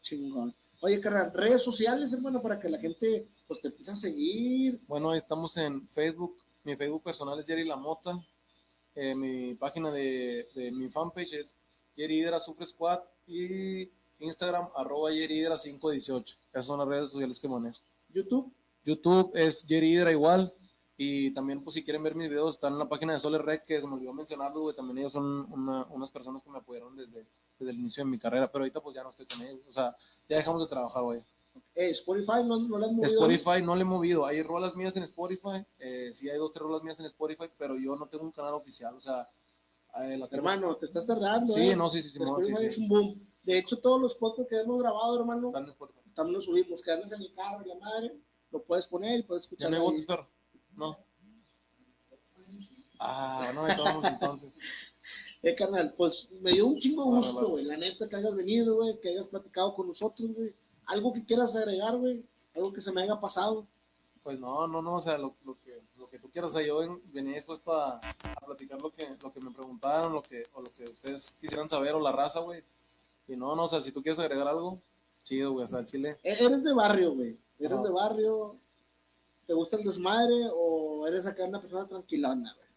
[0.01, 0.53] Chingón.
[0.81, 4.79] Oye, carnal, redes sociales, hermano, para que la gente pues te empiece a seguir.
[4.87, 6.37] Bueno, estamos en Facebook.
[6.63, 8.19] Mi Facebook personal es Jerry Lamota.
[8.93, 11.57] Eh, mi página de, de mi fanpage es
[11.95, 12.99] Jerry Hidra Sufre Squad.
[13.27, 13.89] Y
[14.19, 16.37] Instagram, arroba Jerry Hidra 518.
[16.49, 17.79] Esas son las redes sociales que manejo.
[18.13, 18.53] YouTube.
[18.83, 20.53] YouTube es Jerry Hidra igual.
[20.97, 23.65] Y también, pues, si quieren ver mis videos, están en la página de Soler Rec,
[23.65, 24.75] que se me olvidó mencionarlo, güey.
[24.75, 27.27] También ellos son una- unas personas que me apoyaron desde,
[27.59, 28.49] desde el inicio de mi carrera.
[28.51, 29.67] Pero ahorita, pues, ya no estoy con ellos.
[29.67, 29.95] O sea,
[30.29, 31.21] ya dejamos de trabajar, güey.
[31.73, 33.13] Eh, Spotify, no, no le has movido.
[33.13, 34.25] Spotify no le he movido.
[34.25, 35.65] Hay rolas mías en Spotify.
[35.79, 38.53] Eh, sí, hay dos, tres rolas mías en Spotify, pero yo no tengo un canal
[38.53, 38.93] oficial.
[38.95, 39.27] O sea,
[40.01, 41.53] eh, las tengo- Hermano, te estás tardando.
[41.53, 41.75] Sí, eh.
[41.75, 42.65] no, sí, sí, sí, Spotify sí.
[42.67, 43.27] es un boom.
[43.43, 45.51] De hecho, todos los podcasts que hemos grabado, hermano,
[46.13, 46.81] también los subimos.
[46.81, 48.15] Que andas en el carro y la madre,
[48.51, 49.71] lo puedes poner y puedes ¿Ya escuchar.
[49.71, 50.27] no hay botes, perro?
[50.77, 50.97] No.
[52.99, 54.51] Ah, no, estamos entonces.
[55.43, 57.47] Eh, carnal, pues me dio un chingo Vale, gusto, vale.
[57.49, 57.65] güey.
[57.65, 60.51] La neta, que hayas venido, güey, que hayas platicado con nosotros, güey.
[60.87, 62.25] Algo que quieras agregar, güey.
[62.55, 63.63] Algo que se me haya pasado.
[64.23, 66.49] Pues no, no, no, o sea, lo, lo que, lo que tú quieras.
[66.49, 70.13] O sea, yo ven- venía dispuesto a, a platicar lo que, lo que me preguntaron,
[70.13, 72.63] lo que, o lo que ustedes quisieran saber, o la raza, güey.
[73.27, 74.79] Y no, no, o sea, si tú quieres agregar algo,
[75.23, 76.17] chido, güey, o sea, el chile.
[76.23, 77.37] E- Eres de barrio, güey.
[77.59, 78.55] Eres de barrio.
[79.47, 82.67] ¿Te gusta el desmadre o eres acá una persona tranquilona, güey?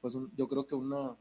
[0.00, 1.16] Pues un- yo creo que una,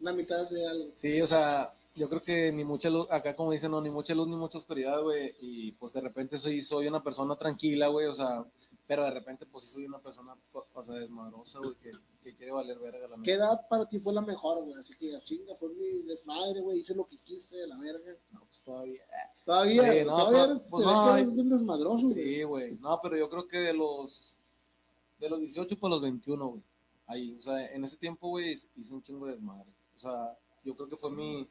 [0.00, 0.90] Una mitad de algo.
[0.94, 4.14] Sí, o sea, yo creo que ni mucha luz, acá como dicen, no, ni mucha
[4.14, 8.06] luz ni mucha oscuridad, güey, y pues de repente soy, soy una persona tranquila, güey,
[8.06, 8.44] o sea,
[8.86, 10.36] pero de repente pues sí soy una persona,
[10.74, 11.90] o sea, desmadrosa, güey, que,
[12.22, 14.74] que quiere valer verga la ¿Qué edad para ti fue la mejor, güey?
[14.78, 16.78] Así que así fue mi desmadre, güey.
[16.78, 18.12] Hice lo que quise, la verga.
[18.32, 19.02] No, pues todavía.
[19.44, 22.14] Todavía, Sí, no, todavía pues- eres, pues no, eres desmadroso, güey.
[22.14, 24.36] Sí, güey, no, pero yo creo que de los,
[25.18, 26.62] de los 18 para los 21, güey,
[27.06, 30.74] ahí, o sea, en ese tiempo, güey, hice un chingo de desmadre, o sea, yo
[30.76, 31.46] creo que fue mi,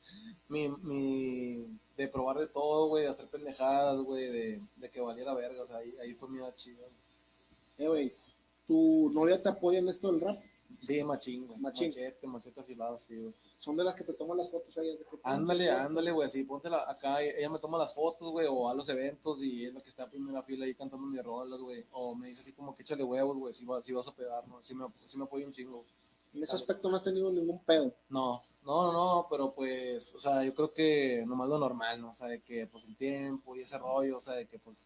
[0.50, 5.34] mi, mi, de probar de todo, güey, de hacer pendejadas, güey, de, de que valiera
[5.34, 6.82] verga, o sea, ahí, ahí fue mi edad chida.
[6.82, 7.15] güey.
[7.78, 8.12] Eh, güey,
[8.68, 10.38] ¿Tu novia te apoya en esto del rap?
[10.82, 11.60] Sí, machín, güey.
[11.60, 11.88] Machín.
[11.90, 13.34] Machete, machete afilado, sí, güey.
[13.60, 15.00] Son de las que te toman las fotos ahí.
[15.24, 18.74] Ándale, ándale, güey, así, ponte la- acá, ella me toma las fotos, güey, o a
[18.74, 21.86] los eventos y es la que está en primera fila ahí cantando mis rolas, güey,
[21.92, 24.48] o me dice así como que échale huevos, güey, si, va- si vas a pegar,
[24.48, 24.62] ¿no?
[24.64, 25.84] Sí me, sí me apoya un chingo.
[26.34, 27.94] En ese aspecto no has tenido ningún pedo.
[28.10, 32.10] No, no, no, no, pero pues, o sea, yo creo que nomás lo normal, ¿no?
[32.10, 34.86] O sea, de que pues el tiempo y ese rollo, o sea, de que pues,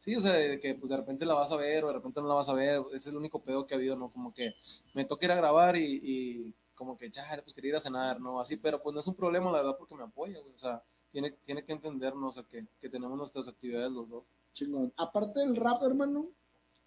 [0.00, 2.20] sí, o sea, de que pues de repente la vas a ver o de repente
[2.20, 4.10] no la vas a ver, ese es el único pedo que ha habido, ¿no?
[4.10, 4.52] Como que
[4.94, 8.20] me toca ir a grabar y, y como que, chale, pues quería ir a cenar,
[8.20, 8.40] ¿no?
[8.40, 10.82] Así, pero pues no es un problema, la verdad, porque me apoya, güey, o sea,
[11.12, 14.24] tiene, tiene que entendernos, o sea, que, que tenemos nuestras actividades los dos.
[14.54, 14.92] Chingón.
[14.96, 16.28] Aparte del rap, hermano,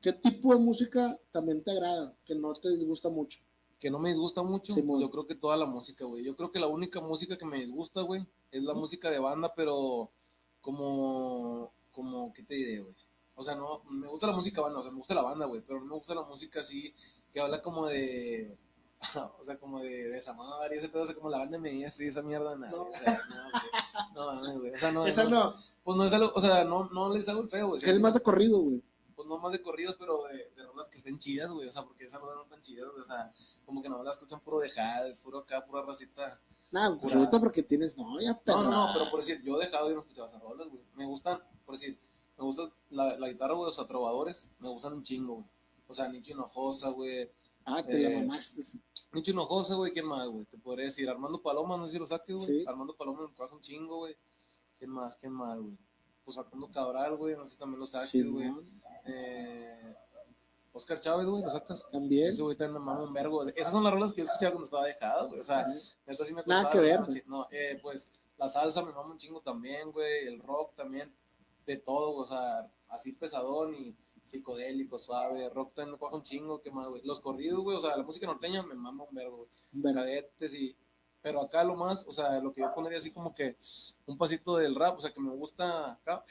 [0.01, 2.15] ¿qué tipo de música también te agrada?
[2.25, 3.39] Que no te disgusta mucho.
[3.79, 6.23] que no me disgusta mucho, pues yo creo que toda la música, güey.
[6.23, 9.53] Yo creo que la única música que me disgusta, güey, es la música de banda,
[9.55, 10.09] pero
[10.61, 12.95] como, como, ¿qué te diré, güey?
[13.35, 15.61] O sea, no, me gusta la música banda, o sea, me gusta la banda, güey,
[15.61, 16.93] pero no me gusta la música así,
[17.31, 18.57] que habla como de,
[19.39, 22.07] o sea, como de desamor y ese pedo, o sea, como la banda me dice
[22.07, 22.83] esa mierda, nada, No.
[22.83, 23.71] o sea, no, güey.
[24.15, 24.73] No, mames, güey.
[24.73, 25.53] O sea, no, Esa no.
[25.83, 27.81] Pues no es algo, o sea, no, no les hago el feo, güey.
[27.83, 28.83] Es más de corrido, güey.
[29.15, 31.67] pues no más de corridos, pero de, de rolas que estén chidas, güey.
[31.67, 33.01] O sea, porque esas rolas no están chidas, güey.
[33.01, 33.33] O sea,
[33.65, 36.39] como que no las escuchan puro dejada, puro acá, pura racita.
[36.71, 38.63] Nada, pues ahorita porque tienes novia, pero.
[38.63, 40.83] No, no, no, pero por decir, yo dejado y no escuchaba esas rolas, güey.
[40.95, 41.99] Me gustan, por decir,
[42.43, 45.45] me gusta la, la guitarra, güey, o sea, trovadores, me gustan un chingo, güey.
[45.87, 47.29] O sea, Nicho Hinojosa, güey.
[47.65, 48.61] Ah, te la eh, mamaste.
[49.13, 50.45] Nicho Hinojosa, güey, ¿quién más, güey?
[50.45, 52.47] Te podría decir, Armando Paloma, no sé si lo saques, güey.
[52.47, 52.65] Sí.
[52.67, 54.15] Armando Paloma me trabaja un chingo, güey.
[54.77, 55.77] ¿Quién más, quién más, güey?
[56.25, 58.51] Pues Facundo Cabral, güey, no sé si también lo saques, Sí, güey.
[59.05, 59.95] Eh,
[60.73, 61.87] Oscar Chávez, güey, lo sacas.
[61.91, 62.29] También.
[62.29, 63.47] Ese güey también me mama un vergo.
[63.47, 65.39] Esas son las rolas que yo escuchaba cuando estaba dejado, güey.
[65.39, 65.67] O sea,
[66.05, 67.25] neta sí me Nada costaba que ver.
[67.27, 70.27] No, eh, pues la salsa me mama un chingo también, güey.
[70.27, 71.13] El rock también.
[71.65, 72.15] De todo.
[72.15, 75.49] O sea, así pesadón y psicodélico, suave.
[75.49, 76.61] Rock también me coja un chingo.
[76.61, 77.01] ¿Qué más, güey?
[77.03, 77.77] Los corridos, güey.
[77.77, 79.93] O sea, la música norteña me mama un vergo, güey.
[79.93, 80.75] Cadetes y.
[81.21, 83.55] Pero acá lo más, o sea, lo que yo pondría así como que
[84.07, 86.21] un pasito del rap, o sea, que me gusta acá,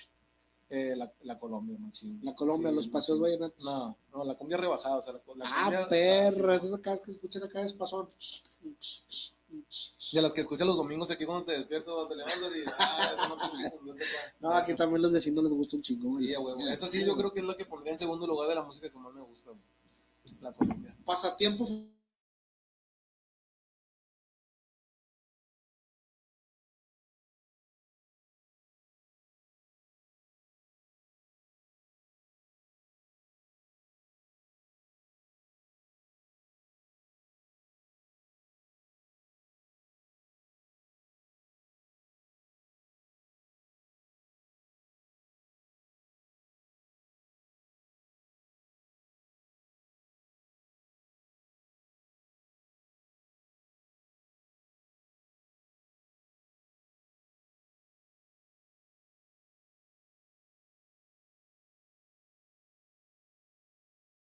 [0.69, 2.21] eh, la, la Colombia, machín.
[2.23, 3.65] La Colombia, Sí, los paseos vallenatos.
[3.65, 7.11] No, no, la cumbia rebajada, o sea, la, la Ah, perra, sí, esas acá que
[7.11, 8.07] escuchan acá despasón.
[10.13, 13.11] De las que escuchas los domingos aquí cuando te despiertas, vas, te levantas y, ah,
[13.13, 14.35] eso no te de acá.
[14.41, 16.29] No, aquí también los vecinos les gusta un chingo, güey.
[16.29, 18.55] Sí, güey, Eso sí, yo creo que es lo que pondría en segundo lugar de
[18.55, 19.63] la música que más me gusta, güey.
[20.41, 20.97] La Colombia.
[21.05, 21.71] Pasatiempos.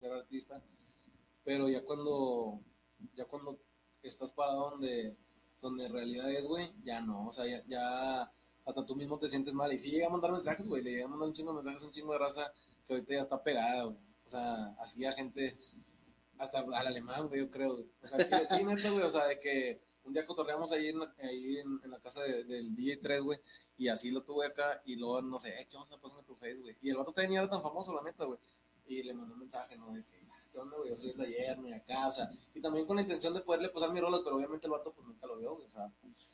[0.02, 0.60] Ser artista,
[1.44, 2.60] pero ya cuando,
[3.14, 3.56] ya cuando
[4.02, 5.16] estás parado donde,
[5.60, 8.32] donde en realidad es, güey, ya no, o sea, ya, ya
[8.64, 11.04] hasta tú mismo te sientes mal, y sí llega a mandar mensajes, güey, le llega
[11.06, 12.52] a mandar un chingo de mensajes a un chingo de raza
[12.84, 15.56] que ahorita ya está pegada, güey, o sea, así a gente,
[16.38, 19.38] hasta al alemán, güey, yo creo, o sea, sí, sí, neta, güey, o sea, de
[19.38, 23.38] que un día cotorreamos ahí en la, ahí en, la casa de- del DJ3, güey,
[23.78, 25.96] y así lo tuve acá, y luego, no sé, "Eh, ¿qué onda?
[26.00, 28.38] Pásame tu face, güey, y el vato también era tan famoso, la neta, güey,
[28.86, 29.92] y le mandó un mensaje, ¿no?
[29.92, 30.20] De que,
[30.50, 30.90] ¿qué onda, güey?
[30.90, 33.40] Yo soy el de ayer, ni acá, o sea, y también con la intención de
[33.40, 35.90] poderle pasar mis rolas, pero obviamente el vato pues nunca lo vio, güey, o sea,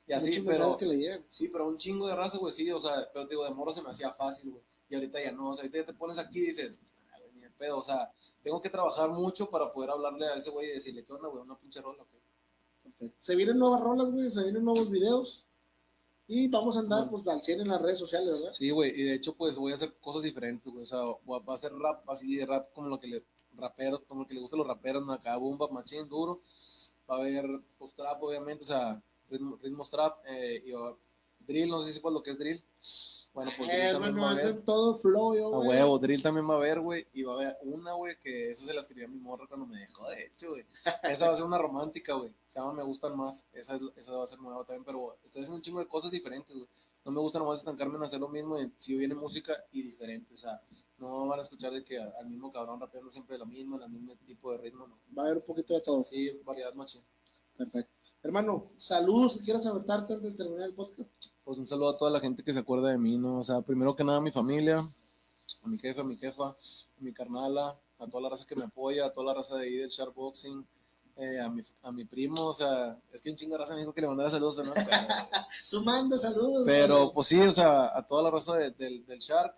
[0.06, 3.08] y así, pero, que le sí, pero un chingo de raza, güey, sí, o sea,
[3.12, 5.54] pero te digo, de morro se me hacía fácil, güey, y ahorita ya no, o
[5.54, 6.80] sea, ahorita ya te pones aquí y dices,
[7.12, 8.10] "Ah, ni de pedo, o sea,
[8.42, 11.42] tengo que trabajar mucho para poder hablarle a ese güey y decirle, ¿qué onda, güey?
[11.42, 12.08] Una pinche rola, ¿ok?
[12.82, 13.16] Perfecto.
[13.20, 15.44] Se vienen nuevas rolas, güey, se vienen nuevos videos.
[16.28, 18.52] Y vamos a andar, pues, al 100 en las redes sociales, ¿verdad?
[18.54, 20.82] Sí, güey, y de hecho, pues voy a hacer cosas diferentes, güey.
[20.84, 23.24] O sea, voy a, va a hacer rap así de rap como lo que le
[23.56, 25.12] rapero, como lo que le gusta a los raperos, ¿no?
[25.12, 26.38] acá, bomba, machín, duro.
[27.10, 27.46] Va a haber
[27.78, 30.94] post trap, obviamente, o sea, ritmo, ritmos trap, eh, y va-
[31.48, 32.62] drill, no sé si sepas lo que es drill.
[33.34, 34.62] Bueno, pues Eh, drill también hermano, va a haber.
[34.62, 37.06] todo flow, yo, A huevo, drill también va a haber, güey.
[37.12, 39.66] Y va a haber una, güey, que esa se la escribí a mi morra cuando
[39.66, 40.64] me dejó, de hecho, güey.
[41.04, 42.32] Esa va a ser una romántica, güey.
[42.46, 43.46] Se llama Me Gustan Más.
[43.52, 46.10] Esa, es- esa va a ser nueva también, pero estoy haciendo un chingo de cosas
[46.10, 46.68] diferentes, güey.
[47.04, 48.58] No me gusta nomás estancarme en hacer lo mismo.
[48.60, 50.60] y si viene música y diferente, o sea,
[50.98, 54.16] no van a escuchar de que al mismo cabrón rapeando siempre lo mismo, el mismo
[54.26, 54.98] tipo de ritmo, no.
[55.16, 56.02] Va a haber un poquito de todo.
[56.02, 57.02] Sí, variedad machín.
[57.56, 57.92] Perfecto.
[58.22, 61.08] Hermano, saludos, quieres aventarte antes de terminar el podcast.
[61.44, 63.38] Pues un saludo a toda la gente que se acuerda de mí, ¿no?
[63.38, 66.56] O sea, primero que nada a mi familia, a mi jefe, a mi jefa, a
[67.00, 69.76] mi carnala, a toda la raza que me apoya, a toda la raza de ahí
[69.76, 70.66] del Sharp Boxing,
[71.16, 73.80] eh, a, mi, a mi primo, o sea, es que un chingo de raza me
[73.80, 74.72] dijo que le mandara saludos, ¿no?
[74.74, 74.88] Pero,
[75.70, 76.62] Tú manda saludos.
[76.66, 79.54] pero, pues sí, o sea, a toda la raza de- del, del Shark,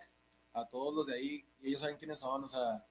[0.53, 2.83] a todos los de ahí, y ellos saben quiénes son, o sea,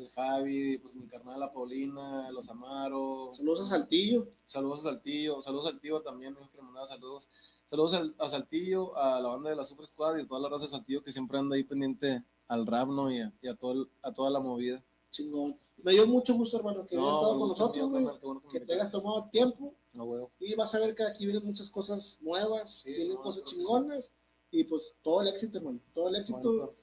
[0.00, 4.28] el Javi, pues mi carnal, la Paulina, los Amaro, Saludos a Saltillo.
[4.46, 7.28] saludos a Saltillo, saludos a Saltillo también, que saludos.
[7.66, 10.48] Saludos al- a Saltillo, a la banda de la Super Squad y a toda la
[10.48, 13.10] raza de Saltillo que siempre anda ahí pendiente al rap, ¿no?
[13.12, 14.82] Y a, y a, todo el- a toda la movida.
[15.12, 15.56] Chingón.
[15.82, 18.66] Me dio mucho gusto, hermano, que hayas estado con nosotros, mío, carnal, bueno que Que
[18.66, 19.72] te hayas tomado tiempo.
[19.94, 20.30] No, huevo.
[20.40, 24.12] Y vas a ver que aquí vienen muchas cosas nuevas, Sí, vienen sí, cosas chingonas.
[24.50, 25.80] Y pues todo el éxito, hermano.
[25.94, 26.40] Todo el éxito.
[26.42, 26.74] Bonito.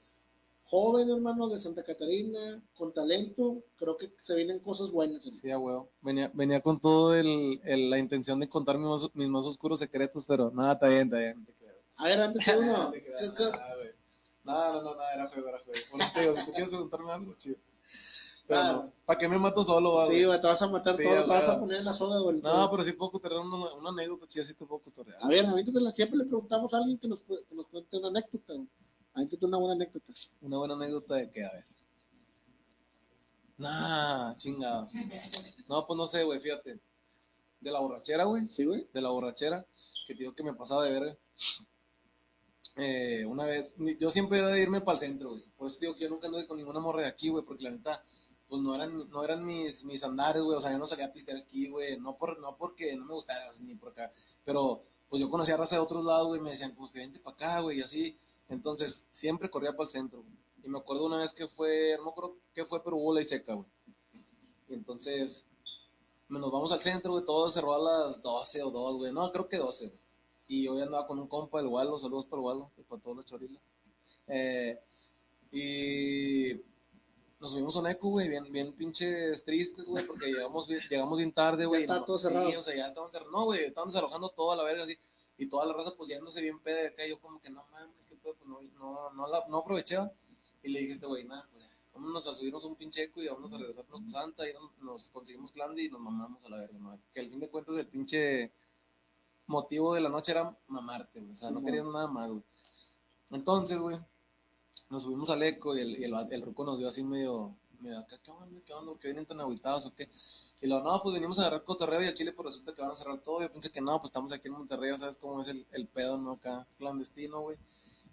[0.70, 2.38] Joven, hermano, de Santa Catarina,
[2.76, 3.62] con talento.
[3.78, 5.24] Creo que se vienen cosas buenas.
[5.24, 5.40] hermano.
[5.40, 5.88] Sí, a huevo.
[6.02, 9.78] Venía, venía con todo el, el- la intención de contar mis más, mis más oscuros
[9.78, 11.46] secretos, pero nada, está bien, está bien.
[11.96, 12.72] A ver, antes de uno.
[12.84, 13.44] No te creas, ¿qué- qué-
[14.44, 14.72] nada.
[14.72, 15.80] No, no, no, era juego, era juego.
[15.90, 17.56] Por eso te digo, si tú quieres preguntarme algo, chido.
[18.46, 18.72] Pero Ah.
[18.72, 20.24] no, ¿para qué me mato solo, Sí, güey?
[20.24, 22.40] güey, te vas a matar Sí, todo, te vas a poner en la soga, güey.
[22.40, 25.18] No, pero sí puedo cotorrear una, una anécdota chida, sí te puedo cotorrear.
[25.22, 28.54] A ver, ahorita siempre le preguntamos a alguien que nos, que nos cuente una anécdota.
[28.54, 28.66] güey.
[29.40, 30.12] Una buena anécdota.
[30.40, 31.64] Una buena anécdota de que, a ver.
[33.58, 34.88] Nah, chingado.
[35.68, 36.80] No, pues no sé, güey, fíjate.
[37.60, 38.48] De la borrachera, güey.
[38.48, 38.88] ¿Sí, güey?
[38.92, 39.66] de la borrachera,
[40.06, 41.18] que te digo que me pasaba de verga.
[42.76, 45.42] Eh, una vez, yo siempre era de irme para el centro, güey.
[45.56, 47.72] Por eso digo que yo nunca anduve con ninguna morra de aquí, güey, porque la
[47.72, 48.04] neta,
[48.48, 50.56] pues no eran, no eran mis, mis andares, güey.
[50.56, 51.98] O sea, yo no salía a pistear aquí, güey.
[51.98, 54.12] No, por, no porque no me gustara, ni por acá.
[54.44, 56.40] Pero, pues yo conocía raza de otros lados, güey.
[56.40, 58.16] Me decían, pues que vente para acá, güey, y así.
[58.48, 60.32] Entonces, siempre corría para el centro, güey.
[60.64, 63.24] Y me acuerdo una vez que fue, no me acuerdo qué fue, pero hubo ley
[63.24, 63.66] seca, güey.
[64.68, 65.46] Y entonces,
[66.28, 69.12] nos vamos al centro, güey, todo cerró a las 12 o 2, güey.
[69.12, 69.98] No, creo que 12, güey.
[70.48, 73.00] Y yo ya andaba con un compa, el Walo, saludos para el Walo y para
[73.02, 73.62] todos los chorilas.
[74.26, 74.78] Eh,
[75.52, 76.52] y
[77.40, 81.16] nos subimos a un eco, güey, bien, bien pinches tristes, güey, porque llegamos, bien- llegamos
[81.18, 81.82] bien tarde, güey.
[81.82, 82.50] está no- todo cerrado.
[82.50, 83.38] Sí, o sea, ya estaban cerrando.
[83.38, 84.96] No, güey, estaban desalojando todo a la verga, así.
[85.38, 87.06] Y toda la raza, pues, yéndose bien peda de acá.
[87.06, 89.96] Y yo, como que no mames, pedo, pues no, no, no, la- no aproveché.
[90.62, 91.64] Y le dije a este güey, nada, pues,
[91.94, 94.48] vámonos a subirnos a un pinche eco y vámonos a regresarnos para Santa.
[94.48, 96.98] Y nos, conseguimos clandy y nos mamamos a la verga, ¿no?
[97.12, 98.52] Que al fin de cuentas, el pinche
[99.46, 101.32] motivo de la noche era mamarte, güey.
[101.32, 102.42] O sea, Sí, no querías nada más, güey.
[103.30, 103.98] Entonces, güey,
[104.90, 107.98] nos subimos al eco y el, y el, el ruco nos vio así medio, medio
[107.98, 108.60] acá, ¿qué onda?
[108.64, 108.92] ¿Qué onda?
[109.00, 110.08] ¿Qué vienen tan aguitados o qué?
[110.60, 112.90] Y luego, no, pues venimos a agarrar cotorreo y al Chile, pues resulta que van
[112.90, 113.40] a cerrar todo.
[113.42, 116.16] Yo pensé que no, pues estamos aquí en Monterrey, ¿sabes cómo es el, el pedo,
[116.18, 116.32] no?
[116.32, 117.58] Acá, clandestino, güey.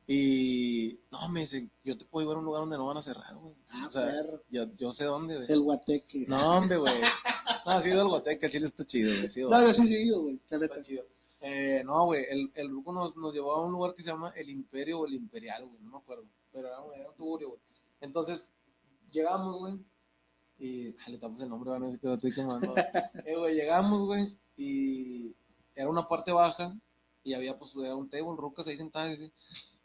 [0.08, 3.02] Y, no, me dice, yo te puedo llevar a un lugar donde no van a
[3.02, 3.56] cerrar, güey.
[3.70, 4.14] Ah, o sea,
[4.50, 5.52] yo, yo sé dónde, güey.
[5.52, 6.26] El guateque.
[6.28, 6.94] No, hombre, güey.
[7.66, 9.30] No, ha sido el Guateca, el Chile está chido, güey.
[9.30, 10.40] sí, No, yo sí he ido, güey.
[10.48, 11.04] Está chido.
[11.42, 14.32] Eh, no, güey, el, el Ruco nos, nos llevó a un lugar que se llama
[14.36, 16.26] el Imperio o el Imperial, güey, no me acuerdo.
[16.52, 17.60] Pero era, un- era un tuburio, güey.
[18.02, 18.52] Entonces,
[19.12, 19.80] llegamos, güey,
[20.60, 22.74] y ah, le damos el nombre, van a decir que lo estoy quemando.
[23.26, 25.36] eh, güey, llegamos, güey, y
[25.76, 26.76] era una parte baja,
[27.24, 29.32] y había, pues, era un table, rucas ahí sentadas, así.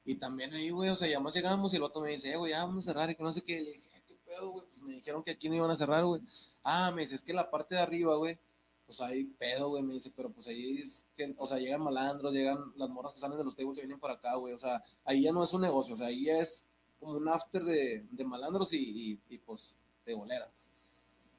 [0.05, 2.37] Y también ahí, güey, o sea, ya más llegamos, y el vato me dice, eh,
[2.37, 3.61] güey, ya vamos a cerrar, y que no sé qué.
[3.61, 4.67] Le dije, "Eh, ¿qué pedo, güey?
[4.67, 6.23] Pues me dijeron que aquí no iban a cerrar, güey.
[6.65, 8.39] Ah, me dice, es que la parte de arriba, güey,
[8.87, 12.33] pues hay pedo, güey, me dice, pero pues ahí es que, o sea, llegan malandros,
[12.33, 14.83] llegan las morras que salen de los tables y vienen para acá, güey, o sea,
[15.05, 16.67] ahí ya no es un negocio, o sea, ahí es
[16.99, 18.79] como un after de, de malandros y,
[19.13, 20.51] y, y, pues de bolera.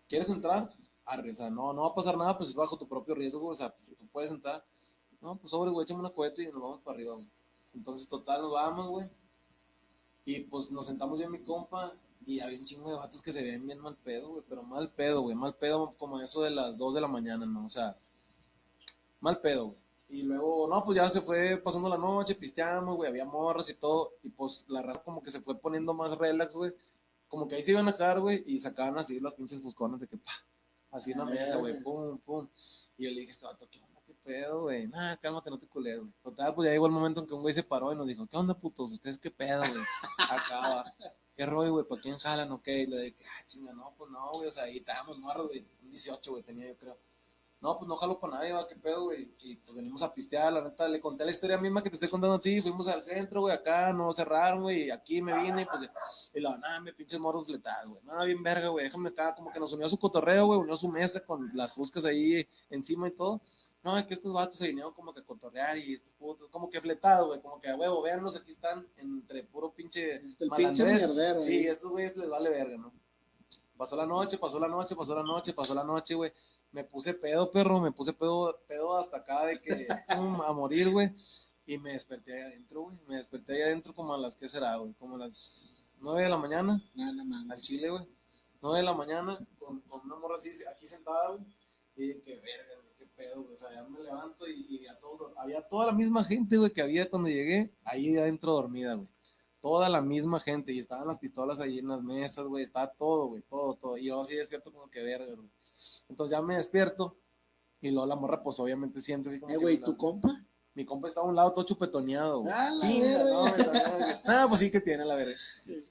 [0.08, 0.70] ¿Quieres entrar?
[1.06, 3.40] Arre, o sea, no, no va a pasar nada, pues es bajo tu propio riesgo,
[3.42, 4.64] güey, o sea, pues, tú puedes entrar.
[5.20, 7.28] No, pues sobre, güey, échame una cohete y nos vamos para arriba, güey.
[7.74, 9.10] Entonces, total, nos vamos, güey.
[10.26, 11.94] Y pues nos sentamos yo y mi compa
[12.26, 14.90] y había un chingo de vatos que se ven bien mal pedo, güey, pero mal
[14.92, 17.66] pedo, güey, mal pedo como eso de las 2 de la mañana, ¿no?
[17.66, 17.98] O sea,
[19.20, 19.82] mal pedo, güey.
[20.10, 23.76] Y luego, no, pues ya se fue pasando la noche, pisteamos, güey, había morras y
[23.76, 26.74] todo, y pues la raza como que se fue poniendo más relax, güey.
[27.30, 30.08] Como que ahí se iban a quedar, güey, y sacaban así las pinches busconas de
[30.08, 30.34] que, pa,
[30.92, 32.48] así en la A mesa, güey, pum, pum.
[32.98, 33.91] Y yo le dije, este vato, ¿qué onda, qué
[34.24, 34.88] pedo, güey?
[34.88, 36.12] Nah, cálmate, no te cules, güey.
[36.24, 38.28] Total, pues ya llegó el momento en que un güey se paró y nos dijo,
[38.28, 38.92] ¿qué onda, putos?
[38.92, 39.84] ¿Ustedes qué pedo, güey?
[40.30, 40.94] Acá va.
[41.36, 41.86] ¿Qué rollo, güey?
[41.88, 42.82] ¿Para quién jalan o qué?
[42.82, 44.48] Y le dije, ah, chinga, no, pues no, güey.
[44.48, 45.66] O sea, ahí estábamos morros, güey.
[45.84, 46.98] Un 18, güey, tenía yo, creo.
[47.62, 49.36] No, pues no jalo para nadie, va, qué pedo, güey.
[49.40, 52.10] Y pues venimos a pistear, la neta, le conté la historia misma que te estoy
[52.10, 52.60] contando a ti.
[52.60, 54.90] Fuimos al centro, güey, acá, no cerraron, güey.
[54.90, 58.04] Aquí me vine, pues, y la nada, me pinches morros fletados, güey.
[58.04, 58.86] Nada, bien verga, güey.
[58.86, 60.60] Déjame acá, como que nos unió a su cotorreo, güey.
[60.60, 63.42] Unió su mesa con las fuscas ahí encima y todo.
[63.84, 66.70] No, es que estos vatos se vinieron como que a cotorrear y estos putos, como
[66.70, 67.42] que fletados, güey.
[67.42, 71.00] Como que a huevo, véanlos, aquí están entre puro pinche El pinche malandrés.
[71.00, 71.42] mierdero.
[71.42, 72.94] Sí, estos güeyes les vale verga, ¿no?
[73.78, 76.32] Pasó la noche, pasó la noche, pasó la noche, pasó la noche, güey.
[76.72, 80.90] Me puse pedo, perro, me puse pedo, pedo hasta acá de que pum, a morir,
[80.92, 81.12] güey.
[81.66, 82.98] Y me desperté ahí adentro, güey.
[83.08, 84.94] Me desperté ahí adentro como a las, ¿qué será, güey?
[84.94, 87.52] Como a las nueve de la mañana, No, no mames.
[87.52, 88.08] al chile, güey.
[88.64, 91.42] 9 de la mañana, con, con una morra así, aquí sentada, güey.
[91.96, 92.76] Y dije, qué verga,
[93.22, 93.54] pedo, güey.
[93.54, 96.72] O sea, ya me levanto y, y ya todos, había toda la misma gente, güey,
[96.72, 99.08] que había cuando llegué, ahí adentro dormida, güey.
[99.60, 103.28] Toda la misma gente, y estaban las pistolas ahí en las mesas, güey, estaba todo,
[103.28, 103.98] güey, todo, todo.
[103.98, 105.50] Y yo así despierto como que verga, güey.
[106.10, 107.16] Entonces ya me despierto,
[107.80, 110.44] y luego la morra, pues obviamente siente así como Eh, güey, ¿tu compa?
[110.74, 112.46] Mi compa estaba a un lado todo chupetoneado.
[112.48, 113.46] Ah, la Chinga, no.
[114.26, 115.36] Ah, pues sí que tiene la verga.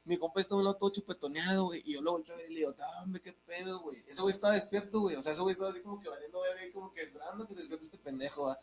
[0.04, 1.82] Mi compa estaba a un lado todo chupetoneado, güey.
[1.84, 4.02] Y yo lo volteo y le digo, dame, qué pedo, güey.
[4.08, 5.16] Ese güey estaba despierto, güey.
[5.16, 7.52] O sea, ese güey estaba así como que valiendo verga y como que esperando que
[7.52, 8.58] se despierte este pendejo, ¿va?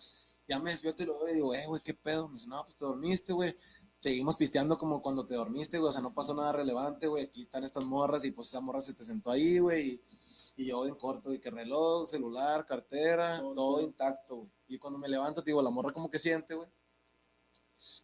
[0.47, 2.27] Ya me despierto y luego le digo, eh, güey, qué pedo.
[2.27, 3.55] Me dice, no, pues te dormiste, güey.
[3.99, 5.89] Seguimos pisteando como cuando te dormiste, güey.
[5.89, 7.25] O sea, no pasó nada relevante, güey.
[7.25, 9.87] Aquí están estas morras y pues esa morra se te sentó ahí, güey.
[9.87, 13.81] Y, y yo en corto, y que reloj, celular, cartera, todo.
[13.81, 14.56] intacto, güey.
[14.67, 16.69] Y cuando me levanto, te digo, la morra como que siente, güey.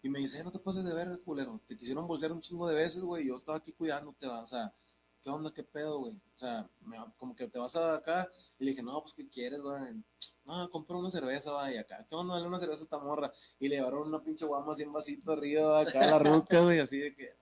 [0.01, 1.59] Y me dice, "Eh, no te pases de verga, culero.
[1.65, 3.27] Te quisieron bolsear un chingo de veces, güey.
[3.27, 4.41] Yo estaba aquí cuidándote, va.
[4.41, 4.73] O sea,
[5.21, 6.13] ¿qué onda, qué pedo, güey?
[6.13, 6.69] O sea,
[7.17, 8.29] como que te vas a acá.
[8.59, 10.03] Y le dije, no, pues, ¿qué quieres, güey?
[10.45, 11.67] No, compré una cerveza, va.
[11.67, 12.35] Acá, ¿qué onda?
[12.35, 13.31] Dale una cerveza a esta morra.
[13.59, 16.79] Y le llevaron una pinche guama así en vasito arriba, acá a la ruca, güey.
[16.79, 17.35] Así de que.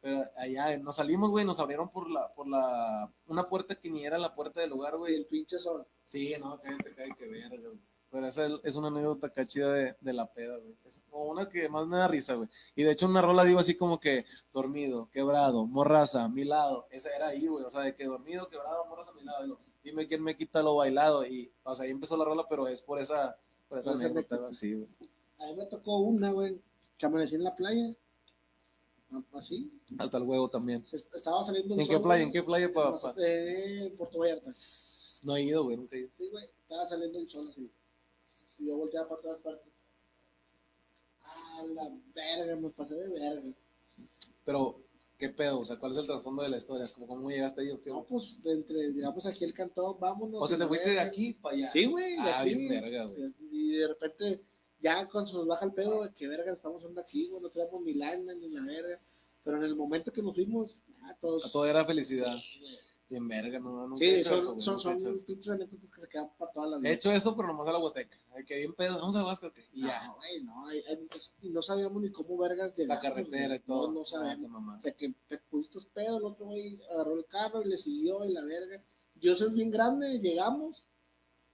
[0.00, 1.44] Pero allá nos salimos, güey.
[1.44, 3.12] Nos abrieron por la, por la.
[3.26, 5.16] Una puerta que ni era la puerta del lugar, güey.
[5.16, 5.84] el pinche sol.
[6.04, 7.80] Sí, no, cállate, cállate, verga, güey.
[8.10, 10.74] Pero esa es, una anécdota acá chida de, de la peda, güey.
[10.86, 12.48] Es como una que más me da risa, güey.
[12.74, 16.86] Y de hecho, una rola digo así como que dormido, quebrado, morraza, mi lado.
[16.90, 17.64] Esa era ahí, güey.
[17.64, 19.44] O sea, de que dormido, quebrado, morraza, mi lado.
[19.44, 21.26] Y lo, dime quién me quita lo bailado.
[21.26, 23.36] Y, o sea, ahí empezó la rola, pero es por esa,
[23.68, 24.54] por esa anécdota, güey.
[24.54, 24.88] Sí, güey.
[25.38, 26.58] A mí me tocó una, güey,
[26.96, 27.94] que amanecí en la playa.
[29.32, 29.70] Así.
[29.98, 30.84] Hasta el huevo también.
[30.92, 32.04] Estaba saliendo el ¿En qué playa?
[32.04, 33.14] güey, ¿En qué playa, papá?
[33.18, 34.52] En Puerto Vallarta.
[35.24, 36.10] No he ido, güey, nunca he ido.
[36.16, 36.44] Sí, güey.
[36.44, 37.70] Estaba saliendo el sol así.
[38.58, 39.72] Y yo volteaba para todas partes.
[41.22, 43.42] A la verga, me pasé de verga.
[44.44, 44.82] Pero,
[45.18, 45.60] ¿qué pedo?
[45.60, 46.90] O sea, ¿cuál es el trasfondo de la historia?
[46.94, 47.68] ¿Cómo, cómo llegaste ahí?
[47.86, 50.42] No, pues, entre, llegamos aquí el cantón, vámonos.
[50.42, 51.70] O sea, te fuiste de aquí para allá.
[51.72, 52.54] Sí, güey, Ah, aquí.
[52.54, 53.34] bien verga, güey.
[53.50, 54.44] Y de repente,
[54.80, 57.50] ya cuando se nos baja el pedo, de que verga estamos andando aquí, güey, no
[57.50, 58.96] traemos ni lana ni la verga.
[59.44, 61.50] Pero en el momento que nos fuimos, ah, todos.
[61.52, 62.36] Todo era felicidad.
[62.36, 62.78] Sí.
[63.10, 65.26] Bien verga, no, nunca he Sí, hecho son, eso, güey, son, son hecho eso.
[65.26, 66.90] pinches anécdotas que se quedan para toda la vida.
[66.90, 68.18] He hecho eso, pero nomás a la Huasteca.
[68.36, 69.52] Ay, que bien pedo, vamos a.
[69.72, 71.08] Y ya, No, güey, no, hay- hay-
[71.40, 73.02] y no sabíamos ni cómo vergas la llegamos.
[73.02, 73.92] carretera y todo.
[73.92, 74.78] No, no.
[74.82, 78.32] De que te pusiste pedo, el otro güey agarró el carro y le siguió y
[78.32, 78.84] la verga.
[79.14, 80.88] Dios es bien grande, llegamos.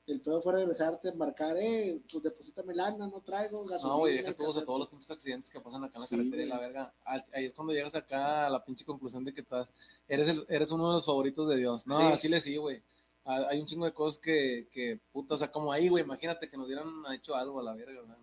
[0.07, 3.89] El pedo fue regresarte, embarcar, eh, pues deposítame lana, no traigo gasolina.
[3.89, 6.17] No, güey, deja todos a todos los pinches accidentes que pasan acá en la Sí,
[6.17, 6.95] carretera y la verga.
[7.07, 9.73] Ah, Ahí es cuando llegas acá a la pinche conclusión de que estás,
[10.07, 11.87] eres, el, eres uno de los favoritos de Dios.
[11.87, 12.05] No, Sí.
[12.05, 12.83] al Chile sí, güey.
[13.25, 16.59] Hay un chingo de cosas que, que, puta, o sea, como ahí, güey, imagínate que
[16.59, 18.19] nos dieran hecho algo a la verga, sea,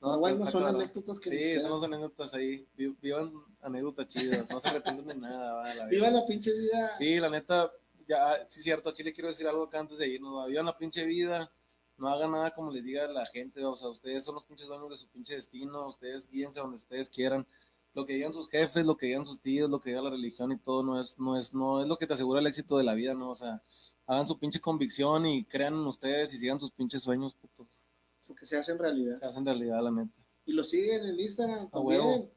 [0.00, 0.18] no.
[0.20, 2.64] Bueno, está son anécdotas que Sí, son las anécdotas ahí.
[2.76, 6.20] Vi- Vivan anécdotas chidas, no se arrepienten de nada, va, la Viva verga.
[6.20, 6.92] la pinche vida.
[6.96, 7.72] Sí, la neta,
[8.06, 10.46] ya, sí, cierto, a Chile quiero decir algo acá antes de irnos.
[10.48, 11.50] Vivan la pinche vida,
[11.98, 14.90] no hagan nada como les diga la gente, o sea, ustedes son los pinches dueños
[14.90, 17.46] de su pinche destino, ustedes guíense donde ustedes quieran.
[17.94, 20.52] Lo que digan sus jefes, lo que digan sus tíos, lo que diga la religión
[20.52, 22.84] y todo, no es, no es, no es lo que te asegura el éxito de
[22.84, 23.30] la vida, ¿no?
[23.30, 23.62] O sea,
[24.06, 27.88] hagan su pinche convicción y crean en ustedes y sigan sus pinches sueños, putos.
[28.26, 29.16] Porque se hace en realidad.
[29.18, 30.12] Se hacen realidad, la neta.
[30.44, 32.30] Y lo siguen en Instagram también.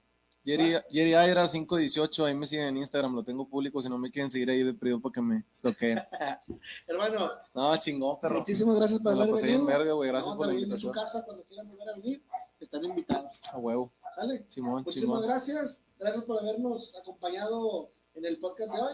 [0.50, 4.10] Jerry, Jerry Aira 518, ahí me siguen en Instagram, lo tengo público, si no me
[4.10, 6.00] quieren seguir ahí de periodo para que me stalkeen.
[6.88, 8.40] Hermano, No, chingón, perro.
[8.40, 9.66] muchísimas gracias por Me la haber venido.
[9.66, 11.06] verga, güey, gracias No, por la también en su invitación.
[11.06, 12.24] casa, cuando quieran volver a venir,
[12.60, 13.40] están invitados.
[13.52, 14.46] A huevo, ¿Sale?
[14.50, 15.82] Simón, Muchísimas gracias.
[16.00, 18.94] Gracias por habernos acompañado en el podcast de hoy.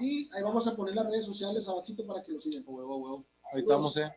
[0.00, 2.64] Y ahí vamos a poner las redes sociales abajito para que lo sigan.
[2.66, 3.24] A huevo, a huevo.
[3.52, 4.10] Ahí estamos, eh.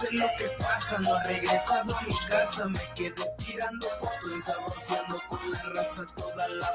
[0.00, 5.22] Sé lo que pasa, no he regresado a mi casa, me quedé tirando coto saboreando
[5.28, 6.66] con la raza, toda la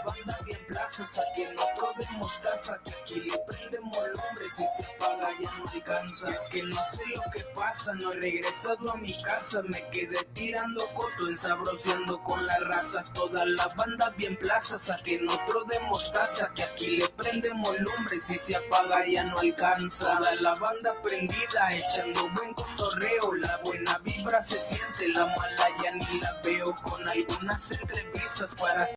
[5.58, 6.30] no alcanza.
[6.30, 10.18] Es que no sé lo que pasa, no he regresado a mi casa, me quedé
[10.34, 16.52] tirando coto, ensabroceando con la raza, toda la banda bien plaza, saquen otro de mostaza,
[16.54, 20.18] que aquí le prendemos lumbre, si se apaga ya no alcanza.
[20.18, 25.92] Toda la banda prendida, echando buen cotorreo, la buena vibra se siente, la mala ya
[25.92, 28.88] ni la veo, con algunas entrevistas para